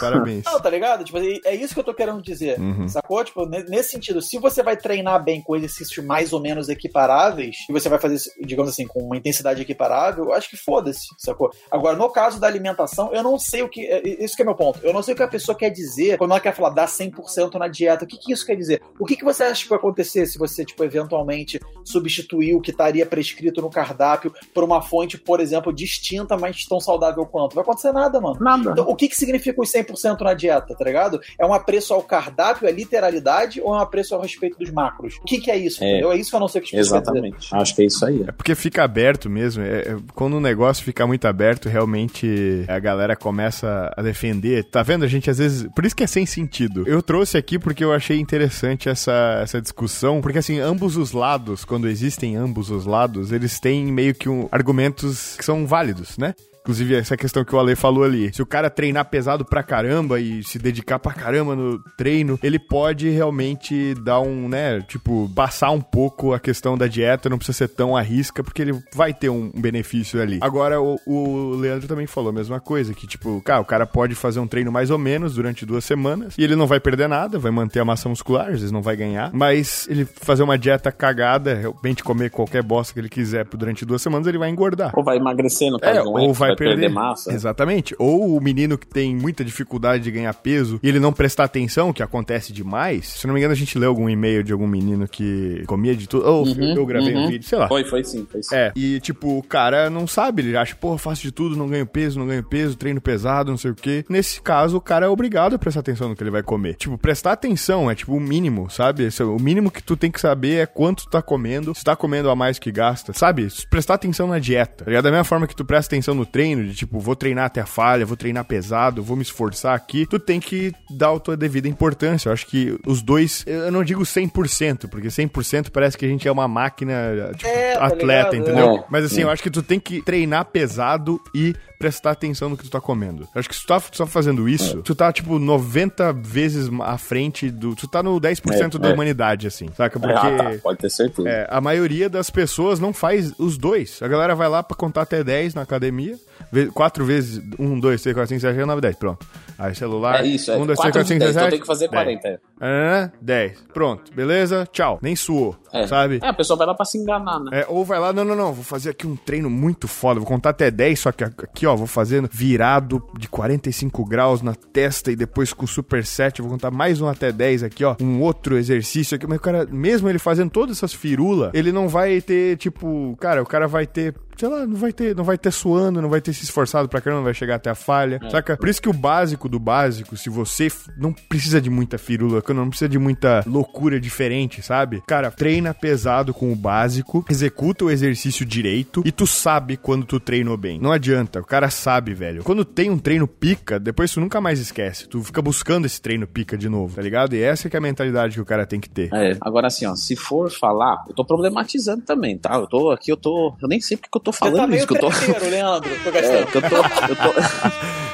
[0.00, 0.44] Parabéns.
[0.44, 1.04] Não, tá ligado?
[1.04, 2.58] Tipo, é é isso que eu tô querendo dizer.
[2.60, 2.88] Uhum.
[2.88, 3.22] Sacou?
[3.24, 7.56] Tipo, ne- nesse sentido, se você vai treinar bem com exercícios mais ou menos equiparáveis,
[7.68, 11.50] e você vai fazer, digamos assim, com uma intensidade equiparável, eu acho que foda-se, sacou?
[11.70, 13.84] Agora, no caso da alimentação, eu não sei o que.
[13.86, 14.80] é- é- Isso que é meu ponto.
[14.82, 17.54] Eu não sei o que a pessoa quer dizer quando ela quer falar dar 100%
[17.58, 18.04] na dieta.
[18.04, 18.82] O que, que isso quer dizer?
[18.98, 22.70] O que, que você acha que vai acontecer se você, tipo, eventualmente substituir o que
[22.70, 27.54] estaria prescrito no cardápio por uma fonte, por exemplo, distinta, mas tão saudável quanto?
[27.54, 28.36] Vai acontecer nada, mano.
[28.40, 28.70] Nada.
[28.72, 31.20] Então, o que, que significa os 100% na dieta, tá ligado?
[31.38, 35.16] É um apreço ao cardápio, é literalidade ou é um apreço ao respeito dos macros?
[35.20, 35.88] O que, que é isso, É.
[35.90, 36.12] entendeu?
[36.12, 36.76] É isso que eu não sei o que.
[36.76, 37.54] Exatamente.
[37.54, 38.24] Acho que é isso aí.
[38.26, 39.62] É porque fica aberto mesmo.
[39.62, 44.64] é- é- quando o negócio fica muito aberto, realmente a galera começa a defender.
[44.64, 45.04] Tá vendo?
[45.04, 45.68] A gente às vezes.
[45.76, 46.84] Por isso que é sem sentido.
[46.88, 50.22] Eu trouxe aqui porque eu achei interessante essa, essa discussão.
[50.22, 54.48] Porque assim, ambos os lados, quando existem ambos os lados, eles têm meio que um,
[54.50, 56.34] argumentos que são válidos, né?
[56.66, 58.34] Inclusive, essa questão que o Ale falou ali.
[58.34, 62.58] Se o cara treinar pesado pra caramba e se dedicar pra caramba no treino, ele
[62.58, 67.58] pode realmente dar um, né, tipo, passar um pouco a questão da dieta, não precisa
[67.58, 70.40] ser tão à risca, porque ele vai ter um benefício ali.
[70.40, 74.16] Agora, o, o Leandro também falou a mesma coisa, que tipo, cara, o cara pode
[74.16, 77.38] fazer um treino mais ou menos durante duas semanas e ele não vai perder nada,
[77.38, 80.90] vai manter a massa muscular, às vezes não vai ganhar, mas ele fazer uma dieta
[80.90, 84.90] cagada, realmente comer qualquer bosta que ele quiser durante duas semanas, ele vai engordar.
[84.96, 86.02] Ou vai emagrecer no caso, É, é?
[86.02, 86.18] ou
[86.56, 87.32] vai, perder, massa.
[87.32, 87.94] Exatamente.
[87.98, 91.92] Ou o menino que tem muita dificuldade de ganhar peso e ele não prestar atenção,
[91.92, 93.06] que acontece demais.
[93.08, 96.08] Se não me engano, a gente leu algum e-mail de algum menino que comia de
[96.08, 96.26] tudo.
[96.26, 97.28] Ou eu gravei um uhum.
[97.28, 97.68] vídeo, sei lá.
[97.68, 98.54] Foi, foi sim, foi sim.
[98.54, 101.68] É, e tipo, o cara não sabe, ele acha, pô, eu faço de tudo, não
[101.68, 104.04] ganho peso, não ganho peso, treino pesado, não sei o quê.
[104.08, 106.74] Nesse caso, o cara é obrigado a prestar atenção no que ele vai comer.
[106.74, 109.06] Tipo, prestar atenção é tipo o mínimo, sabe?
[109.06, 111.96] É O mínimo que tu tem que saber é quanto tu tá comendo, se tá
[111.96, 113.48] comendo a mais que gasta, sabe?
[113.70, 114.84] Prestar atenção na dieta.
[114.84, 115.04] Tá ligado?
[115.04, 117.66] Da mesma forma que tu presta atenção no treino, de tipo, vou treinar até a
[117.66, 121.66] falha, vou treinar pesado, vou me esforçar aqui, tu tem que dar a tua devida
[121.66, 122.28] importância.
[122.28, 126.28] Eu acho que os dois, eu não digo 100%, porque 100% parece que a gente
[126.28, 126.94] é uma máquina,
[127.36, 128.36] tipo, É, tá atleta, ligado?
[128.36, 128.76] entendeu?
[128.76, 128.84] É.
[128.90, 132.64] Mas assim, eu acho que tu tem que treinar pesado e prestar atenção no que
[132.64, 133.24] tu tá comendo.
[133.34, 136.96] Eu acho que se tu tá, tá fazendo isso, tu tá, tipo, 90 vezes à
[136.96, 137.74] frente do...
[137.76, 138.92] Tu tá no 10% É, da é.
[138.94, 139.98] humanidade, assim, saca?
[139.98, 140.36] Ah, Porque...
[140.36, 141.28] tá, pode ter certeza.
[141.28, 144.00] É, a maioria das pessoas não faz os dois.
[144.02, 146.16] A galera vai lá pra contar até 10 na academia,
[146.52, 149.26] ve- quatro vezes, 1, 2, 3, 4, 5, 6, 7, 8, 9, 10, pronto.
[149.58, 151.42] Aí celular, É isso, é 1, 2, 3, 4 4, de 5, 6, 10, então
[151.44, 152.02] 7, tem que fazer 10.
[152.20, 152.28] 40.
[152.28, 152.38] é.
[152.60, 153.58] ah, 10.
[153.72, 154.68] Pronto, beleza?
[154.70, 154.98] Tchau.
[155.00, 155.86] Nem suou, É.
[155.86, 156.18] sabe?
[156.22, 157.60] É, a pessoa vai lá pra se enganar, né?
[157.60, 160.28] É, ou vai lá, não, não, não, vou fazer aqui um treino muito foda, vou
[160.28, 165.10] contar até 10, só que aqui, ó, vou fazendo virado de 45 graus na testa
[165.10, 168.58] e depois com superset, eu vou contar mais um até 10 aqui, ó, um outro
[168.58, 172.58] exercício aqui, mas o cara, mesmo ele fazendo todas essas firulas, ele não vai ter,
[172.58, 176.00] tipo, cara, o cara vai ter sei lá, não vai ter, não vai ter suando,
[176.02, 178.20] não vai ter se esforçado pra caramba, não vai chegar até a falha.
[178.30, 178.56] Saca?
[178.56, 182.68] Por isso que o básico do básico, se você não precisa de muita firula, não
[182.68, 185.02] precisa de muita loucura diferente, sabe?
[185.06, 190.18] Cara, treina pesado com o básico, executa o exercício direito e tu sabe quando tu
[190.18, 190.78] treinou bem.
[190.80, 192.42] Não adianta, o cara sabe, velho.
[192.42, 195.08] Quando tem um treino pica, depois tu nunca mais esquece.
[195.08, 197.34] Tu fica buscando esse treino pica de novo, tá ligado?
[197.34, 199.12] E essa que é a mentalidade que o cara tem que ter.
[199.12, 202.54] É, agora assim, ó, se for falar, eu tô problematizando também, tá?
[202.54, 203.54] Eu tô aqui, eu tô.
[203.60, 205.08] Eu nem sei porque que eu tô Você falando tá meio isso, que eu tô.
[205.48, 205.90] Leandro.
[206.04, 206.46] Tô É, gastando.
[206.46, 207.40] que eu tô, eu tô,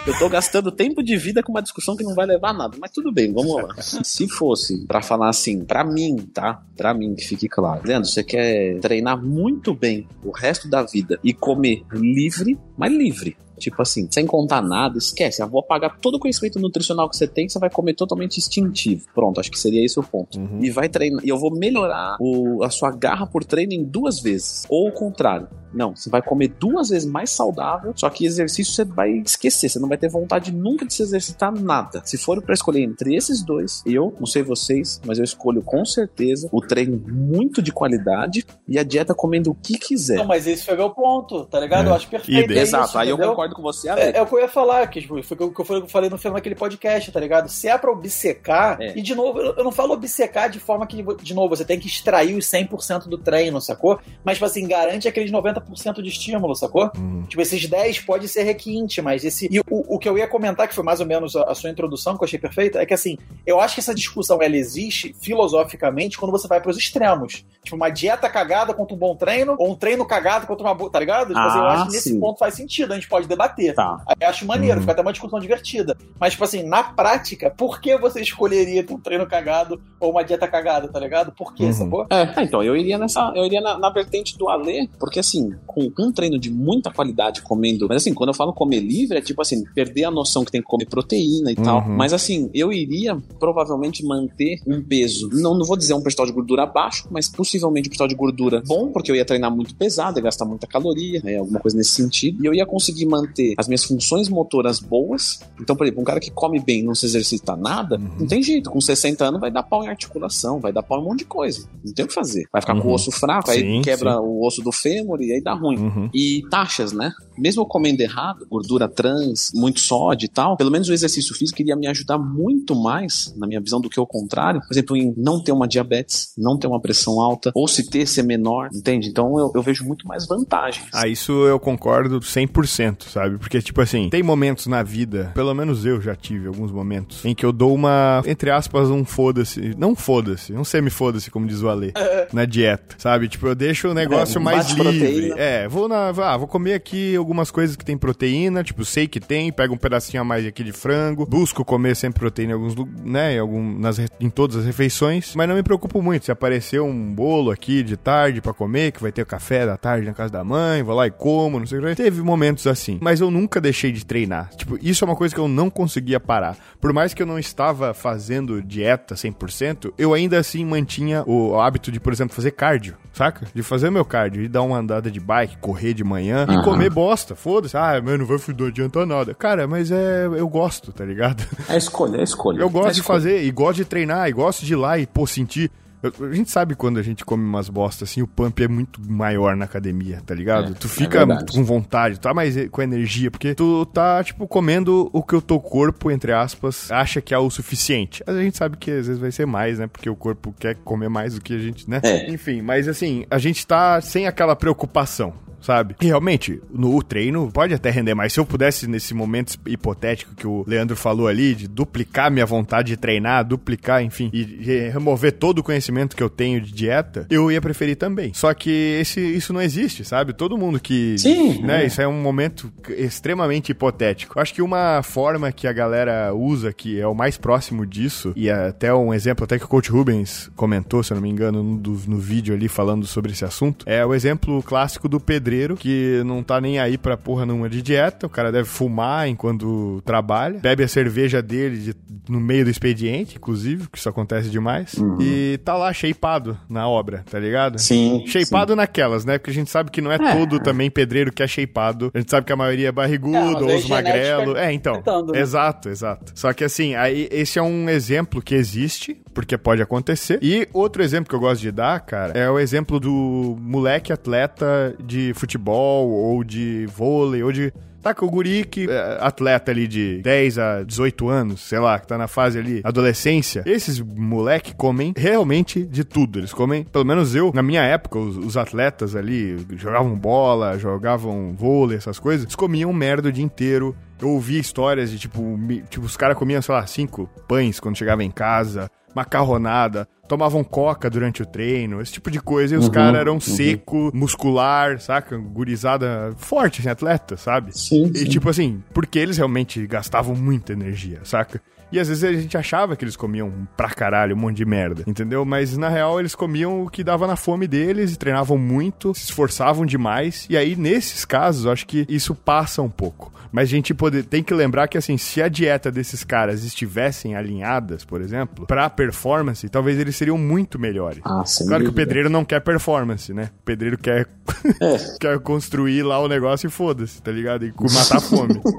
[0.12, 2.76] eu tô gastando tempo de vida com uma discussão que não vai levar a nada.
[2.80, 3.68] Mas tudo bem, vamos lá.
[3.80, 6.62] Se fosse pra falar assim, pra mim, tá?
[6.76, 7.82] Pra mim, que fique claro.
[7.84, 13.36] Leandro, você quer treinar muito bem o resto da vida e comer livre, mas livre.
[13.58, 15.40] Tipo assim, sem contar nada, esquece.
[15.40, 19.06] Eu vou apagar todo o conhecimento nutricional que você tem, você vai comer totalmente instintivo.
[19.14, 20.40] Pronto, acho que seria esse o ponto.
[20.60, 21.24] E vai treinar.
[21.24, 24.66] E eu vou melhorar o- a sua garra por treino em duas vezes.
[24.68, 25.46] Ou o contrário.
[25.72, 29.78] Não, você vai comer duas vezes mais saudável, só que exercício você vai esquecer, você
[29.78, 32.02] não vai ter vontade nunca de se exercitar nada.
[32.04, 35.84] Se for pra escolher entre esses dois, eu, não sei vocês, mas eu escolho com
[35.84, 40.16] certeza o treino muito de qualidade e a dieta comendo o que quiser.
[40.16, 41.88] Não, mas esse foi meu ponto, tá ligado?
[41.88, 42.52] Eu acho perfeito.
[42.52, 43.30] É Exato, isso, aí eu entendeu?
[43.30, 44.18] concordo com você, É, Alex.
[44.18, 46.18] é o que eu ia falar, que tipo, foi o que eu eu falei no
[46.18, 47.48] filme naquele podcast, tá ligado?
[47.48, 48.92] Se é pra obcecar, É.
[48.98, 51.78] e de novo, eu eu não falo obcecar de forma que, de novo, você tem
[51.78, 53.98] que extrair os 100% do treino, sacou?
[54.24, 55.61] Mas, tipo assim, garante aqueles 90%
[56.02, 56.90] de estímulo, sacou?
[56.96, 57.24] Uhum.
[57.28, 59.48] Tipo, esses 10 pode ser requinte, mas esse.
[59.50, 61.70] E o, o que eu ia comentar, que foi mais ou menos a, a sua
[61.70, 65.14] introdução, que eu achei perfeita, é que assim, eu acho que essa discussão ela existe
[65.20, 67.44] filosoficamente quando você vai pros extremos.
[67.62, 70.90] Tipo, uma dieta cagada contra um bom treino, ou um treino cagado contra uma boa.
[70.90, 71.28] Tá ligado?
[71.28, 72.20] Tipo, assim, eu Ah, acho que nesse sim.
[72.20, 73.74] ponto faz sentido, a gente pode debater.
[73.74, 73.98] Tá.
[74.06, 74.80] Aí eu acho maneiro, Uhum.
[74.82, 75.96] fica até uma discussão divertida.
[76.18, 80.22] Mas, tipo assim, na prática, por que você escolheria ter um treino cagado ou uma
[80.24, 81.32] dieta cagada, tá ligado?
[81.32, 81.72] Por quê, Uhum.
[81.72, 82.06] sacou?
[82.10, 83.32] É, ah, então, eu iria nessa.
[83.34, 87.42] Eu iria na, na vertente do Alê, porque assim, com um treino de muita qualidade
[87.42, 87.86] comendo.
[87.88, 90.60] Mas assim, quando eu falo comer livre, é tipo assim, perder a noção que tem
[90.60, 91.82] que comer proteína e tal.
[91.82, 91.96] Uhum.
[91.96, 95.28] Mas assim, eu iria provavelmente manter um peso.
[95.32, 98.62] Não, não vou dizer um percentual de gordura baixo, mas possivelmente um percentual de gordura
[98.66, 101.90] bom, porque eu ia treinar muito pesado, ia gastar muita caloria, né, alguma coisa nesse
[101.92, 102.42] sentido.
[102.42, 105.40] E eu ia conseguir manter as minhas funções motoras boas.
[105.60, 108.42] Então, por exemplo, um cara que come bem e não se exercita nada, não tem
[108.42, 108.70] jeito.
[108.70, 111.24] Com 60 anos vai dar pau em articulação, vai dar pau em um monte de
[111.26, 111.68] coisa.
[111.84, 112.46] Não tem o que fazer.
[112.52, 112.94] Vai ficar com o Uhum.
[112.94, 114.18] osso fraco, aí Sim, quebra sim.
[114.18, 115.78] o osso do fêmur e aí dá ruim.
[115.78, 116.10] Uhum.
[116.14, 117.12] E taxas, né?
[117.36, 121.62] Mesmo eu comendo errado, gordura trans, muito sódio e tal, pelo menos o exercício físico
[121.62, 124.60] iria me ajudar muito mais, na minha visão, do que o contrário.
[124.60, 128.06] Por exemplo, em não ter uma diabetes, não ter uma pressão alta, ou se ter,
[128.06, 129.08] ser menor, entende?
[129.08, 130.86] Então eu, eu vejo muito mais vantagens.
[130.92, 133.38] Ah, isso eu concordo 100%, sabe?
[133.38, 137.34] Porque, tipo assim, tem momentos na vida, pelo menos eu já tive alguns momentos, em
[137.34, 139.74] que eu dou uma, entre aspas, um foda-se.
[139.78, 141.92] Não foda-se, um semi-foda-se, como diz o Ale,
[142.32, 143.28] na dieta, sabe?
[143.28, 145.31] Tipo, eu deixo o negócio É, mais livre.
[145.36, 146.08] É, vou na.
[146.08, 149.78] Ah, vou comer aqui algumas coisas que tem proteína, tipo, sei que tem, pego um
[149.78, 153.78] pedacinho a mais aqui de frango, busco comer sempre proteína em alguns, né, em, algum,
[153.78, 157.82] nas, em todas as refeições, mas não me preocupo muito se aparecer um bolo aqui
[157.82, 160.94] de tarde pra comer, que vai ter café da tarde na casa da mãe, vou
[160.94, 161.94] lá e como, não sei o que.
[161.94, 164.50] Teve momentos assim, mas eu nunca deixei de treinar.
[164.54, 166.56] Tipo, isso é uma coisa que eu não conseguia parar.
[166.80, 171.90] Por mais que eu não estava fazendo dieta 100%, eu ainda assim mantinha o hábito
[171.90, 173.46] de, por exemplo, fazer cardio, saca?
[173.54, 176.62] De fazer meu cardio e dar uma andada de bike, correr de manhã e Aham.
[176.64, 177.34] comer bosta.
[177.34, 177.76] Foda-se.
[177.76, 179.34] Ah, mano, não vai não adianta nada.
[179.34, 180.26] Cara, mas é.
[180.26, 181.44] Eu gosto, tá ligado?
[181.68, 182.60] É escolha, é escolha.
[182.60, 183.18] Eu É gosto de escolha.
[183.20, 185.70] fazer, e gosto de treinar, e gosto de ir lá e, pô, sentir.
[186.02, 189.54] A gente sabe quando a gente come umas bostas assim, o pump é muito maior
[189.54, 190.72] na academia, tá ligado?
[190.72, 191.52] É, tu é fica verdade.
[191.52, 195.60] com vontade, tá mais com energia, porque tu tá, tipo, comendo o que o teu
[195.60, 198.22] corpo, entre aspas, acha que é o suficiente.
[198.26, 199.86] A gente sabe que às vezes vai ser mais, né?
[199.86, 202.00] Porque o corpo quer comer mais do que a gente, né?
[202.02, 202.30] É.
[202.30, 205.34] Enfim, mas assim, a gente tá sem aquela preocupação.
[205.62, 205.94] Sabe?
[206.00, 208.32] E realmente, no treino pode até render mais.
[208.32, 212.88] Se eu pudesse, nesse momento hipotético que o Leandro falou ali, de duplicar minha vontade
[212.88, 217.50] de treinar, duplicar, enfim, e remover todo o conhecimento que eu tenho de dieta, eu
[217.50, 218.34] ia preferir também.
[218.34, 220.32] Só que esse, isso não existe, sabe?
[220.32, 221.16] Todo mundo que.
[221.18, 221.86] Sim, Né, é.
[221.86, 224.38] Isso é um momento extremamente hipotético.
[224.38, 228.32] Eu acho que uma forma que a galera usa, que é o mais próximo disso,
[228.34, 231.62] e até um exemplo até que o Coach Rubens comentou, se eu não me engano,
[231.62, 235.76] no, no vídeo ali falando sobre esse assunto, é o exemplo clássico do pedreiro pedreiro
[235.76, 238.26] que não tá nem aí pra porra numa de dieta.
[238.26, 240.58] O cara deve fumar enquanto trabalha.
[240.58, 241.94] Bebe a cerveja dele de-
[242.28, 244.94] no meio do expediente, inclusive, que isso acontece demais.
[245.20, 247.78] E tá lá shapeado na obra, tá ligado?
[247.78, 248.24] Sim.
[248.26, 249.38] Shapeado naquelas, né?
[249.38, 252.10] Porque a gente sabe que não é, todo também pedreiro que é shapeado.
[252.14, 254.56] A gente sabe que a maioria é barrigudo, É, ou os magrelo.
[254.56, 254.94] É, então.
[254.94, 255.40] afetando, né?
[255.40, 256.32] Exato, exato.
[256.34, 260.38] Só que assim, aí esse é um exemplo que existe, porque pode acontecer.
[260.42, 264.94] E outro exemplo que eu gosto de dar, cara, é o exemplo do moleque atleta
[265.02, 267.72] de futebol, ou de vôlei, ou de.
[268.00, 272.00] Tá com o guri que é atleta ali de 10 a 18 anos, sei lá,
[272.00, 273.62] que tá na fase ali, adolescência.
[273.64, 276.40] Esses moleque comem realmente de tudo.
[276.40, 281.54] Eles comem, pelo menos eu, na minha época, os, os atletas ali jogavam bola, jogavam
[281.56, 283.94] vôlei, essas coisas, eles comiam merda o dia inteiro.
[284.20, 285.56] Eu ouvi histórias de tipo,
[285.88, 291.10] tipo os caras comiam, sei lá, cinco pães quando chegavam em casa, macarronada, tomavam coca
[291.10, 292.74] durante o treino, esse tipo de coisa.
[292.74, 295.36] E os caras eram seco, muscular, saca?
[295.36, 297.76] Gurizada forte, assim, atleta, sabe?
[297.76, 298.24] Sim, E sim.
[298.26, 301.60] tipo assim, porque eles realmente gastavam muita energia, saca?
[301.92, 305.04] E às vezes a gente achava que eles comiam pra caralho um monte de merda,
[305.06, 305.44] entendeu?
[305.44, 309.24] Mas na real eles comiam o que dava na fome deles e treinavam muito, se
[309.24, 310.46] esforçavam demais.
[310.48, 313.32] E aí, nesses casos, eu acho que isso passa um pouco.
[313.52, 317.36] Mas a gente pode, tem que lembrar que, assim, se a dieta desses caras estivessem
[317.36, 321.20] alinhadas, por exemplo, pra performance, talvez eles seriam muito melhores.
[321.22, 323.50] Ah, sem Claro que o pedreiro não quer performance, né?
[323.60, 324.26] O pedreiro quer,
[325.20, 327.66] quer construir lá o negócio e foda-se, tá ligado?
[327.66, 328.58] E matar a fome.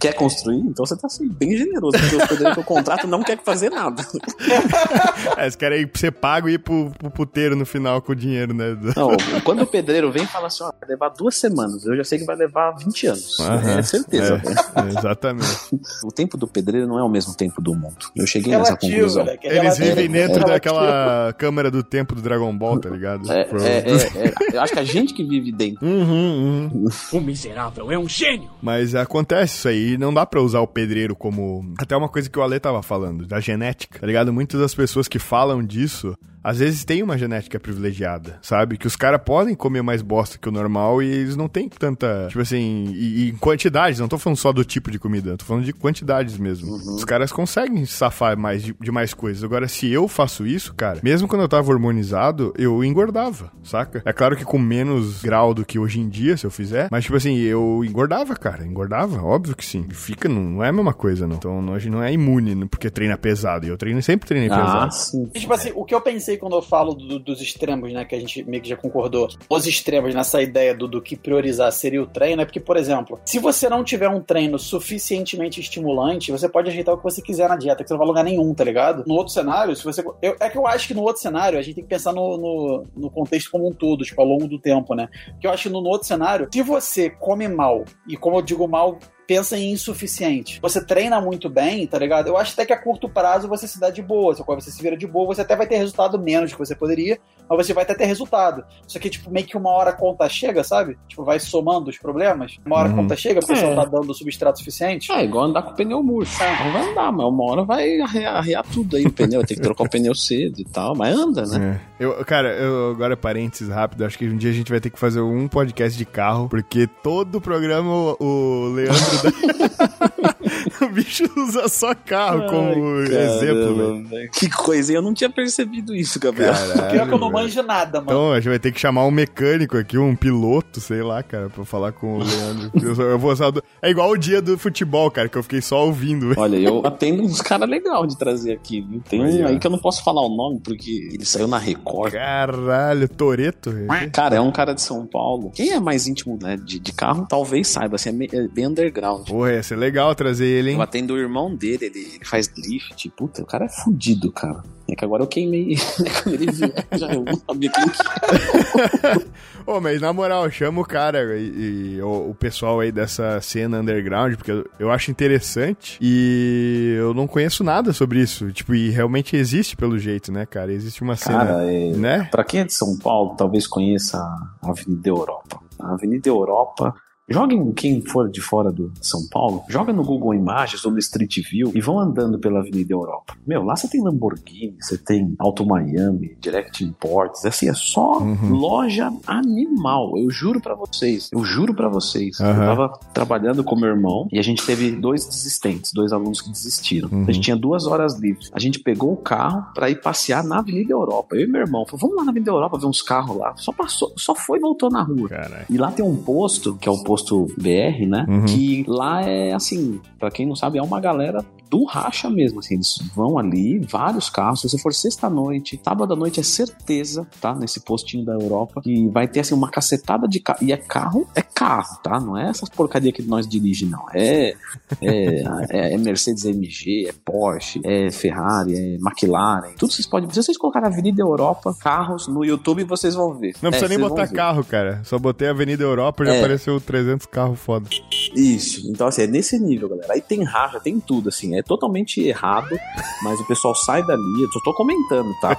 [0.00, 0.58] Quer construir?
[0.58, 4.02] Então você tá sendo bem generoso, o pedreiro que eu contrato não quer fazer nada.
[5.36, 8.52] é, eles querem ser pago e ir pro, pro puteiro no final com o dinheiro,
[8.54, 8.76] né?
[8.96, 9.10] Não,
[9.44, 12.18] quando o pedreiro vem e fala assim, ó, vai levar duas semanas, eu já sei
[12.18, 13.40] que vai levar 20 anos.
[13.40, 13.78] Aham.
[13.78, 14.36] É certeza.
[14.36, 14.42] né?
[14.76, 15.46] É, exatamente.
[16.04, 17.96] O tempo do pedreiro não é o mesmo tempo do mundo.
[18.16, 19.24] Eu cheguei nessa Relativo, conclusão.
[19.24, 19.46] moleque.
[19.48, 23.30] é Eles vivem dentro É daquela câmera do tempo do Dragon Ball, tá ligado?
[23.30, 25.84] É, Pro- é, é, é, eu acho que a gente que vive dentro.
[25.86, 26.88] Uhum, uhum.
[27.12, 28.50] O miserável é um gênio.
[28.60, 31.64] Mas acontece isso aí, não dá pra usar o pedreiro como.
[31.78, 34.32] Até uma coisa que o Ale tava falando, da genética, tá ligado?
[34.32, 38.76] Muitas das pessoas que falam disso, às vezes têm uma genética privilegiada, sabe?
[38.76, 42.26] Que os caras podem comer mais bosta que o normal e eles não têm tanta.
[42.28, 45.44] Tipo assim, e, e em quantidades, não tô falando só do tipo de comida, tô
[45.44, 46.74] falando de quantidades mesmo.
[46.74, 49.44] Os caras conseguem safar mais de, de mais coisas.
[49.44, 54.02] Agora, se eu faço isso, cara, mesmo quando eu tava hormonizado, eu engordava, saca?
[54.04, 57.04] É claro que com menos grau do que hoje em dia, se eu fizer, mas
[57.04, 59.86] tipo assim, eu engordava, cara, engordava, óbvio que sim.
[59.90, 61.36] Fica, não, não é a mesma coisa, não.
[61.36, 63.64] Então a gente não é imune porque treina pesado.
[63.66, 64.94] E eu treino, sempre treinei Ah, pesado.
[64.94, 65.30] sim.
[65.34, 68.14] E, Tipo assim, o que eu pensei quando eu falo do- dos extremos, né, que
[68.14, 72.02] a gente meio que já concordou, os extremos nessa ideia do, do que priorizar seria
[72.02, 76.48] o treino, é porque, por exemplo, se você não tiver um treino suficientemente estimulante, você
[76.48, 78.64] pode ajeitar o que você quiser na dieta, que você não vai lugar nenhum, tá
[78.64, 79.04] ligado?
[79.06, 80.02] No outro cenário, se você.
[80.20, 82.36] eu- é que eu acho que no outro cenário a gente tem que pensar no,
[82.36, 85.08] no, no contexto como um todo, tipo, ao longo do tempo, né?
[85.32, 88.42] Porque eu acho que no, no outro cenário, se você come mal, e como eu
[88.42, 88.98] digo mal,
[89.32, 90.58] pensa em insuficiente.
[90.60, 92.26] Você treina muito bem, tá ligado?
[92.28, 94.34] Eu acho até que a curto prazo você se dá de boa.
[94.34, 96.58] Só que Você se vira de boa, você até vai ter resultado menos do que
[96.66, 97.18] você poderia,
[97.48, 98.62] mas você vai até ter resultado.
[98.86, 100.98] Só que, tipo, meio que uma hora a conta chega, sabe?
[101.08, 102.58] Tipo, vai somando os problemas.
[102.66, 102.96] Uma hora a Uhum.
[102.98, 103.74] conta chega, porque você É.
[103.74, 105.10] não tá dando substrato suficiente.
[105.10, 106.38] É igual andar com pneu murcho.
[106.42, 109.44] Não vai andar, mas uma hora vai arrear, arrear tudo aí o pneu.
[109.46, 111.80] Tem que trocar o pneu cedo e tal, mas anda, né?
[111.98, 112.04] É.
[112.04, 114.98] Eu, cara, eu, agora parênteses rápido, acho que um dia a gente vai ter que
[114.98, 119.21] fazer um podcast de carro, porque todo programa o, o Leandro
[120.82, 124.08] o bicho usa só carro como exemplo, velho.
[124.08, 124.30] velho.
[124.32, 126.52] Que coisa, eu não tinha percebido isso, Gabriel.
[126.52, 128.10] Pior que eu Caralho, não manjo nada, mano.
[128.12, 131.48] Então a gente vai ter que chamar um mecânico aqui, um piloto, sei lá, cara,
[131.48, 132.70] pra falar com o Leandro.
[133.02, 135.84] Eu, vou só do- É igual o dia do futebol, cara, que eu fiquei só
[135.86, 136.28] ouvindo.
[136.28, 136.40] velho.
[136.40, 139.00] Olha, eu atendo uns caras legais de trazer aqui, viu?
[139.08, 141.58] Tem Aí, um aí que eu não posso falar o nome, porque ele saiu na
[141.58, 142.12] Record.
[142.12, 143.70] Caralho, Toreto.
[143.70, 144.10] velho.
[144.12, 145.50] Cara, é um cara de São Paulo.
[145.54, 149.11] Quem é mais íntimo né, de, de carro, talvez saiba, assim, é é bem underground.
[149.20, 150.76] Porra, ia ser legal trazer ele, hein?
[150.76, 153.08] Eu atendo o irmão dele, ele, ele faz drift.
[153.10, 154.62] Puta, o cara é fudido, cara.
[154.88, 156.86] É que agora eu queimei né, quando ele vier.
[156.92, 159.32] Já eu não sabia quem que
[159.66, 163.80] Ô, mas na moral, chama o cara e, e o, o pessoal aí dessa cena
[163.80, 168.50] underground, porque eu, eu acho interessante e eu não conheço nada sobre isso.
[168.52, 170.72] Tipo, e realmente existe pelo jeito, né, cara?
[170.72, 172.28] Existe uma cena, Cara, é, né?
[172.30, 175.60] Pra quem é de São Paulo, talvez conheça a Avenida Europa.
[175.78, 176.94] A Avenida Europa
[177.32, 181.38] Joguem quem for de fora do São Paulo, joga no Google Imagens ou no Street
[181.50, 183.34] View e vão andando pela Avenida Europa.
[183.46, 188.18] Meu, lá você tem Lamborghini, você tem Auto Miami, Direct Imports, assim, é só
[188.50, 190.16] loja animal.
[190.18, 192.38] Eu juro pra vocês, eu juro pra vocês.
[192.38, 192.66] Eu Aham.
[192.66, 197.08] tava trabalhando com meu irmão e a gente teve dois desistentes, dois alunos que desistiram.
[197.26, 198.50] A gente tinha duas horas livres.
[198.52, 201.34] A gente pegou o carro pra ir passear na Avenida Europa.
[201.36, 203.54] Eu e meu irmão, falou, vamos lá na Avenida Europa ver uns carros lá.
[203.56, 205.28] Só passou, só foi e voltou na rua.
[205.28, 205.66] Caralho.
[205.70, 207.21] E lá tem um posto, que é o posto
[207.58, 208.26] BR, né?
[208.28, 208.44] Uhum.
[208.46, 212.74] Que lá é assim, pra quem não sabe, é uma galera do racha mesmo, assim,
[212.74, 217.54] eles vão ali, vários carros, se você for sexta-noite, sábado à noite é certeza, tá,
[217.54, 221.26] nesse postinho da Europa, que vai ter, assim, uma cacetada de carro, e é carro,
[221.34, 224.54] é carro, tá, não é essas porcaria que nós dirige, não, é,
[225.00, 230.42] é, é, é Mercedes AMG, é Porsche, é Ferrari, é McLaren, tudo vocês podem, se
[230.42, 233.54] vocês colocarem Avenida Europa, carros, no YouTube, vocês vão ver.
[233.62, 235.00] Não É, precisa nem vocês vão botar carro, cara.
[235.04, 236.38] Só botei Avenida Europa e já É.
[236.40, 237.88] apareceu 300 carros foda.
[238.34, 240.14] Isso, então assim, é nesse nível, galera.
[240.14, 242.78] Aí tem racha, tem tudo, assim, é totalmente errado,
[243.22, 245.56] mas o pessoal sai dali, eu só tô comentando, tá?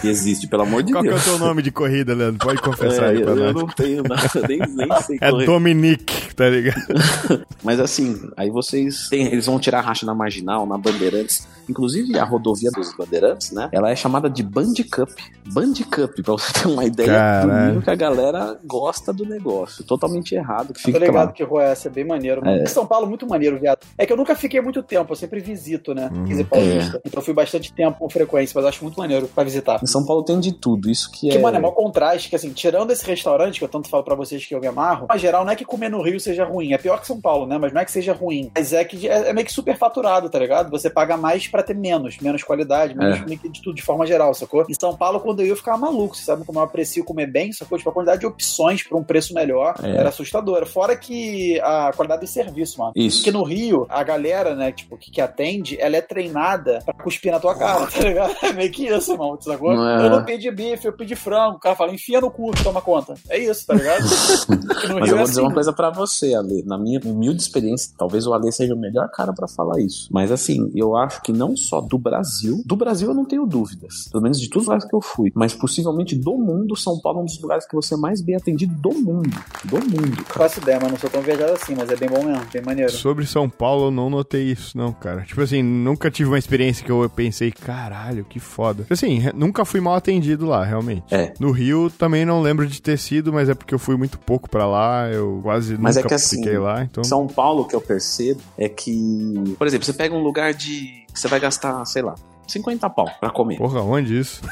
[0.00, 1.24] Que existe, pelo amor de Qual que é o Deus.
[1.26, 2.38] teu nome de corrida, Leandro?
[2.46, 3.54] Pode confessar É, aí pra eu, eu nós.
[3.54, 5.46] não tenho nada, nem, nem sei É correr.
[5.46, 6.82] Dominique, tá ligado?
[7.62, 11.46] Mas assim, aí vocês têm, eles vão tirar racha na Marginal, na Bandeirantes.
[11.68, 13.68] Inclusive a rodovia dos Bandeirantes, né?
[13.72, 15.10] Ela é chamada de Band Cup.
[15.52, 17.66] Band Cup, pra você ter uma ideia do Caralho.
[17.66, 19.84] nível que a galera gosta do negócio.
[19.84, 20.68] Totalmente errado.
[20.72, 21.32] Que Tô fica ligado lá.
[21.32, 22.46] que rua é essa, é bem maneiro.
[22.46, 22.66] É.
[22.66, 23.78] São Paulo, muito maneiro, viado.
[23.98, 26.10] É que eu nunca fiquei muito tempo, eu sempre visito, né?
[26.12, 27.00] Quer dizer, paulista.
[27.04, 29.80] Então eu fui bastante tempo com frequência, mas eu acho muito maneiro pra visitar.
[29.82, 31.40] Em São Paulo tem de tudo, isso que, Que, é.
[31.40, 34.44] mano, é maior contraste, que assim, tirando esse restaurante, que eu tanto falo pra vocês
[34.44, 36.78] que eu me amarro, na geral, não é que comer no Rio seja ruim, é
[36.78, 37.58] pior que São Paulo, né?
[37.58, 38.50] Mas não é que seja ruim.
[38.54, 40.70] Mas é que é, é meio que super faturado, tá ligado?
[40.70, 43.48] Você paga mais pra ter menos, menos qualidade, menos É.
[43.48, 44.66] de tudo, de forma geral, sacou?
[44.68, 47.28] Em São Paulo, quando eu ia, eu ficava maluco, você sabe como eu aprecio comer
[47.30, 47.78] bem, sacou?
[47.78, 49.90] Tipo, a quantidade de opções pra um preço melhor É.
[49.98, 50.66] era assustadora.
[50.66, 52.92] Fora que a qualidade do serviço, mano.
[52.96, 53.18] Isso.
[53.18, 57.30] Porque no Rio, a galera, né, tipo, que, que atende, ela é treinada pra cuspir
[57.30, 58.34] na tua cara, tá ligado?
[58.42, 59.72] É meio que isso, irmão, sacou?
[59.72, 60.06] É.
[60.06, 61.56] Eu não pedi bife, eu pedi frango.
[61.56, 63.14] O cara fala, enfia no cu, toma conta.
[63.30, 64.02] É isso, tá ligado?
[64.48, 65.40] Mas eu é vou dizer assim.
[65.40, 66.62] uma coisa pra você, Ale.
[66.66, 70.08] Na minha humilde experiência, talvez o Ale seja o melhor cara pra falar isso.
[70.10, 74.08] Mas assim, eu acho que não só do Brasil, do Brasil eu não tenho dúvidas.
[74.10, 75.30] Pelo menos de todos os lugares que eu fui.
[75.34, 78.36] Mas possivelmente do mundo, São Paulo é um dos lugares que você é mais bem
[78.36, 79.30] atendido do mundo.
[79.64, 80.48] Do mundo, Não cara.
[80.48, 82.92] faço ideia, mas não sou tão viajado assim, mas é bem bom mesmo, bem maneiro.
[82.92, 85.22] Sobre São Paulo, eu não notei isso, não, cara.
[85.22, 88.82] Tipo assim, nunca tive uma experiência que eu pensei, caralho, que foda.
[88.82, 91.04] Tipo assim, nunca fui mal atendido lá, realmente.
[91.12, 91.32] É.
[91.38, 94.48] No Rio, também não lembro de ter sido, mas é porque eu fui muito pouco
[94.48, 97.04] pra lá, eu quase Mas é nunca que assim, fiquei lá, então...
[97.04, 101.03] São Paulo, o que eu percebo é que, por exemplo, você pega um lugar de.
[101.14, 102.14] Você vai gastar, sei lá,
[102.46, 103.56] 50 pau pra comer.
[103.56, 104.42] Porra, onde isso?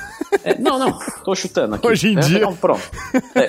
[0.44, 1.86] É, não, não, tô chutando aqui.
[1.86, 2.52] Hoje em É, dia.
[2.52, 2.80] Pronto.
[3.34, 3.48] É.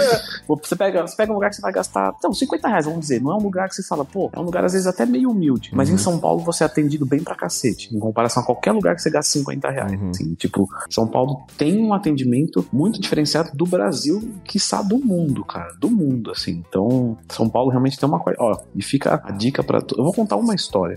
[0.48, 2.12] você, pega, você pega um lugar que você vai gastar.
[2.22, 3.22] Não, 50 reais, vamos dizer.
[3.22, 5.30] Não é um lugar que você fala, pô, é um lugar às vezes até meio
[5.30, 5.70] humilde.
[5.72, 5.94] Mas Uhum.
[5.94, 7.94] em São Paulo você é atendido bem pra cacete.
[7.94, 9.92] Em comparação a qualquer lugar que você gasta 50 reais.
[10.00, 10.10] Uhum.
[10.10, 14.58] Assim, tipo, São Paulo tem um atendimento muito diferenciado do Brasil, que
[14.88, 15.72] do mundo, cara.
[15.78, 16.64] Do mundo, assim.
[16.68, 18.38] Então, São Paulo realmente tem uma coisa.
[18.40, 19.78] Ó, e fica a dica pra.
[19.96, 20.96] Eu vou contar uma história.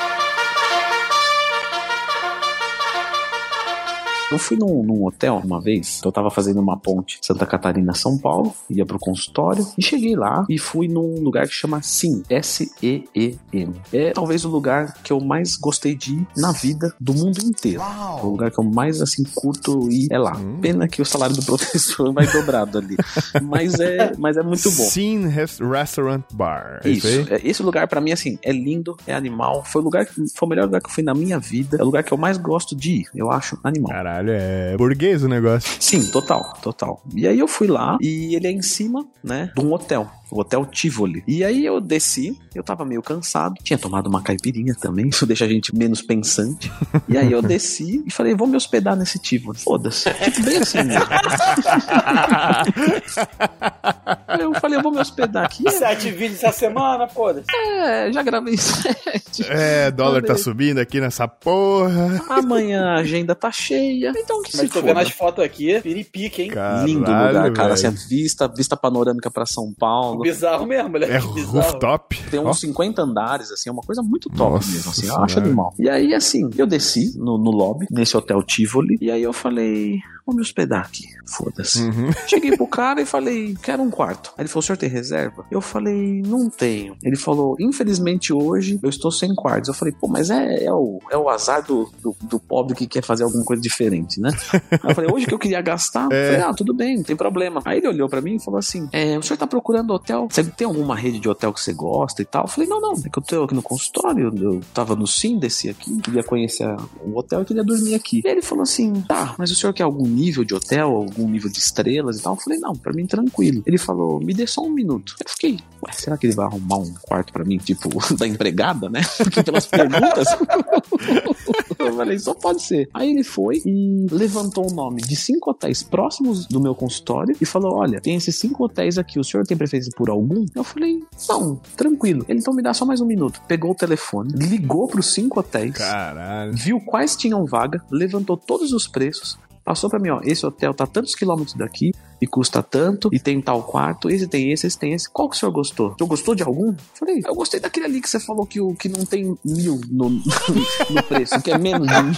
[4.31, 8.17] Eu fui num, num hotel uma vez, eu tava fazendo uma ponte Santa Catarina São
[8.17, 13.73] Paulo, ia pro consultório e cheguei lá e fui num lugar que chama SIM, S-E-E-M.
[13.91, 17.81] É talvez o lugar que eu mais gostei de ir na vida do mundo inteiro.
[17.81, 20.33] É o lugar que eu mais assim curto ir é lá.
[20.61, 22.95] Pena que o salário do professor vai dobrado ali,
[23.43, 24.83] mas é, mas é muito bom.
[25.27, 26.81] Res- Restaurant Bar.
[26.83, 29.63] É isso, é, esse lugar pra mim assim é lindo, é animal.
[29.65, 31.77] Foi o lugar, que- foi o melhor lugar que eu fui na minha vida.
[31.77, 33.05] É o lugar que eu mais gosto de ir.
[33.15, 33.91] Eu acho animal.
[33.91, 35.69] Caralho, é burguês o negócio.
[35.79, 37.01] Sim, total, total.
[37.15, 40.09] E aí eu fui lá e ele é em cima, né, de um hotel.
[40.31, 41.21] O Hotel Tivoli.
[41.27, 45.43] E aí eu desci, eu tava meio cansado, tinha tomado uma caipirinha também, isso deixa
[45.43, 46.71] a gente menos pensante.
[47.09, 49.59] E aí eu desci e falei, vou me hospedar nesse Tivoli.
[49.59, 50.09] Foda-se.
[50.13, 51.03] Tipo, bem assim mesmo.
[54.39, 55.69] eu falei, eu vou me hospedar aqui.
[55.69, 57.47] Sete vídeos essa semana, foda-se.
[57.53, 59.43] É, já gravei sete.
[59.49, 60.43] É, dólar tá Falei.
[60.43, 62.23] subindo aqui nessa porra.
[62.29, 64.10] Amanhã a agenda tá cheia.
[64.19, 64.87] Então que Mas se tô foda.
[64.93, 66.49] vendo as fotos aqui, piripique, hein?
[66.49, 67.73] Caralho, Lindo lugar, cara.
[67.73, 70.21] Assim, vista, vista panorâmica pra São Paulo.
[70.21, 71.13] Bizarro mesmo, moleque.
[71.13, 71.61] É bizarro.
[71.61, 72.21] rooftop.
[72.29, 75.39] Tem uns 50 andares, assim, é uma coisa muito top Nossa mesmo, assim, eu acho
[75.39, 75.73] animal.
[75.79, 79.99] E aí, assim, eu desci no, no lobby, nesse hotel Tivoli, e aí eu falei,
[80.25, 81.81] vou me hospedar aqui, foda-se.
[81.83, 82.11] Uhum.
[82.27, 84.31] Cheguei pro cara e falei, quero um quarto.
[84.37, 85.45] Aí ele falou, o senhor tem reserva?
[85.51, 86.95] Eu falei, não tenho.
[87.03, 89.67] Ele falou, infelizmente hoje eu estou sem quartos.
[89.67, 92.87] Eu falei, pô, mas é, é, o, é o azar do, do, do pobre que
[92.87, 94.29] quer fazer alguma coisa diferente, né?
[94.71, 96.25] Aí eu falei, hoje que eu queria gastar, eu É.
[96.31, 97.61] falei, ah, tudo bem, não tem problema.
[97.65, 100.27] Aí ele olhou pra mim e falou assim: é, o senhor tá procurando hotel?
[100.29, 102.43] Você tem alguma rede de hotel que você gosta e tal?
[102.43, 105.37] Eu falei, não, não, é que eu tô aqui no consultório, eu tava no Sim,
[105.39, 106.65] desci aqui, queria conhecer
[107.03, 108.21] o hotel e queria dormir aqui.
[108.23, 111.49] E ele falou assim: tá, mas o senhor quer algum nível de hotel, algum nível
[111.51, 112.33] de estrelas e tal?
[112.35, 113.61] Eu falei, não, pra mim tranquilo.
[113.65, 115.15] Ele falou, me dê só um minuto.
[115.23, 118.89] Eu fiquei, ué, será que ele vai arrumar um quarto pra mim, tipo, da empregada,
[118.89, 119.01] né?
[119.17, 120.27] Porque pelas perguntas.
[121.87, 122.89] Eu falei, só pode ser.
[122.93, 127.45] Aí ele foi e levantou o nome de cinco hotéis próximos do meu consultório e
[127.45, 130.45] falou: Olha, tem esses cinco hotéis aqui, o senhor tem preferência por algum?
[130.55, 132.25] Eu falei, não, tranquilo.
[132.27, 133.41] Ele então me dá só mais um minuto.
[133.47, 136.53] Pegou o telefone, ligou pros cinco hotéis, Caralho.
[136.53, 139.37] viu quais tinham vaga, levantou todos os preços.
[139.63, 141.91] Passou pra mim, ó, esse hotel tá tantos quilômetros daqui
[142.21, 145.09] e custa tanto, e tem tal quarto, esse tem esse, esse tem esse.
[145.09, 145.87] Qual que o senhor gostou?
[145.87, 146.75] O senhor gostou de algum?
[146.93, 150.09] Falei, eu gostei daquele ali que você falou que, o, que não tem mil no,
[150.89, 152.11] no preço, que é menos de mil.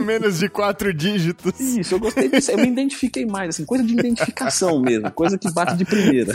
[0.04, 1.58] Menos de quatro dígitos.
[1.58, 2.50] Isso, eu gostei disso.
[2.50, 6.32] Eu me identifiquei mais, assim, coisa de identificação mesmo, coisa que bate de primeira.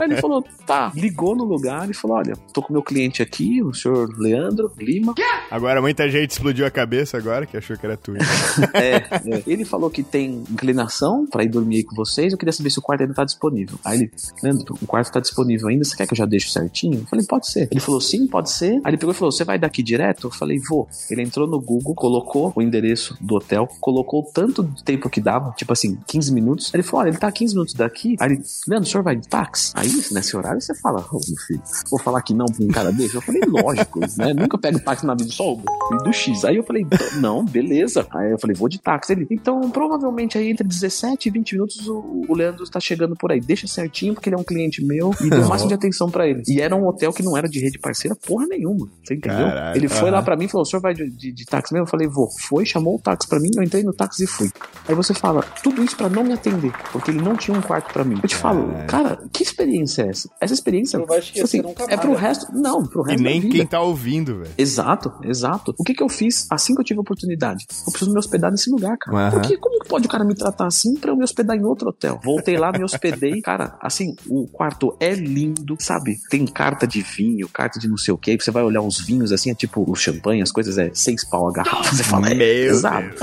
[0.00, 3.62] Aí ele falou, tá, ligou no lugar e falou: olha, tô com meu cliente aqui,
[3.62, 5.14] o senhor Leandro Lima.
[5.50, 8.12] Agora muita gente explodiu a cabeça agora, que achou que era tu.
[8.74, 9.42] É, é.
[9.46, 12.32] Ele falou que tem inclinação pra ir dormir com vocês.
[12.32, 13.78] Eu queria saber se o quarto ainda tá disponível.
[13.84, 14.10] Aí ele,
[14.42, 15.84] Leandro, o quarto tá disponível ainda.
[15.84, 17.00] Você quer que eu já deixe certinho?
[17.00, 17.68] Eu falei, pode ser.
[17.70, 18.80] Ele falou, sim, pode ser.
[18.84, 20.28] Aí ele pegou e falou, você vai daqui direto?
[20.28, 20.88] Eu falei, vou.
[21.10, 25.72] Ele entrou no Google, colocou o endereço do hotel, colocou tanto tempo que dava, tipo
[25.72, 26.70] assim, 15 minutos.
[26.72, 28.16] Aí ele falou, olha, ele tá a 15 minutos daqui.
[28.20, 29.72] Aí ele, Leandro, o senhor vai de táxi?
[29.74, 32.92] Aí, nesse horário, você fala, ô, meu filho, vou falar que não pra um cara
[32.92, 33.14] desse?
[33.14, 34.32] Eu falei, lógico, né?
[34.32, 35.62] Nunca pego táxi na vida, só o
[36.04, 36.44] do X.
[36.44, 36.86] Aí eu falei,
[37.20, 38.06] não, beleza.
[38.10, 39.12] Aí eu falei, vou de táxi.
[39.12, 43.32] Ele, então, provavelmente aí entre 17 e 20 minutos o, o Leandro está chegando por
[43.32, 43.40] aí.
[43.40, 46.26] Deixa certinho, porque ele é um cliente meu e deu o máximo de atenção pra
[46.28, 46.42] ele.
[46.46, 48.88] E era um hotel que não era de rede parceira, porra nenhuma.
[49.04, 49.46] Você entendeu?
[49.46, 51.72] Caralho, ele foi lá pra mim e falou: o senhor vai de, de- de táxi
[51.72, 51.86] mesmo?
[51.86, 52.28] Eu falei, vou.
[52.48, 54.50] Foi, chamou o táxi pra mim, eu entrei no táxi e fui.
[54.88, 57.92] Aí você fala, tudo isso pra não me atender, porque ele não tinha um quarto
[57.92, 58.18] pra mim.
[58.22, 60.28] Eu te falo, cara, que experiência é essa?
[60.40, 62.46] Essa experiência, esquecer assim, é pro resto.
[62.52, 63.54] Não, pro E resto da nem vida.
[63.54, 64.50] quem tá ouvindo, velho.
[64.56, 65.74] Exato, exato.
[65.78, 67.66] O que que eu fiz assim que eu tive a oportunidade?
[67.86, 69.16] Eu preciso me hospedar nesse lugar, cara.
[69.28, 69.30] Aham.
[69.40, 71.77] Porque como que pode o cara me tratar assim pra eu me hospedar em outro
[71.86, 72.20] hotel?
[72.22, 73.40] Voltei lá, me hospedei.
[73.42, 76.16] Cara, assim, o quarto é lindo, sabe?
[76.30, 78.38] Tem carta de vinho, carta de não sei o que.
[78.38, 81.48] Você vai olhar uns vinhos assim, é tipo o champanhe, as coisas é seis pau
[81.48, 81.94] a garrafa.
[81.94, 83.14] Você fala, é Meu pesado.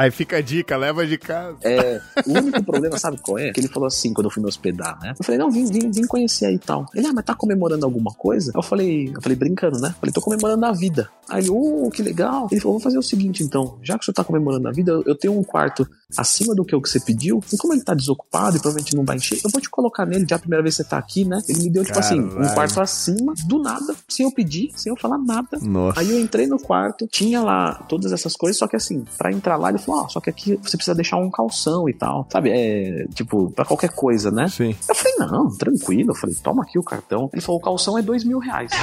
[0.00, 1.58] Aí fica a dica, leva de casa.
[1.62, 3.52] É, o único problema, sabe qual é?
[3.52, 5.12] Que ele falou assim quando eu fui me hospedar, né?
[5.18, 6.86] Eu falei, não, vim, vim, vim conhecer aí e tal.
[6.94, 8.50] Ele, ah, mas tá comemorando alguma coisa?
[8.54, 9.88] Eu falei, eu falei, brincando, né?
[9.88, 11.10] Eu falei, tô comemorando a vida.
[11.28, 12.48] Aí ele, oh, que legal.
[12.50, 14.92] Ele falou, vou fazer o seguinte então, já que o senhor tá comemorando a vida,
[15.04, 15.86] eu tenho um quarto
[16.16, 19.04] acima do que o que você pediu, e como ele tá desocupado e provavelmente não
[19.04, 21.24] vai encher, eu vou te colocar nele, já a primeira vez que você tá aqui,
[21.24, 21.40] né?
[21.48, 22.54] Ele me deu, tipo assim, um Caralho.
[22.54, 25.58] quarto acima, do nada, sem eu pedir, sem eu falar nada.
[25.62, 26.00] Nossa.
[26.00, 29.56] Aí eu entrei no quarto, tinha lá todas essas coisas, só que assim, pra entrar
[29.56, 32.26] lá, ele falou: Ó, só que aqui você precisa deixar um calção e tal.
[32.30, 32.50] Sabe?
[32.50, 34.48] É, tipo, pra qualquer coisa, né?
[34.48, 34.74] Sim.
[34.88, 36.10] Eu falei, não, tranquilo.
[36.10, 37.28] Eu falei, toma aqui o cartão.
[37.32, 38.70] Ele falou, o calção é dois mil reais.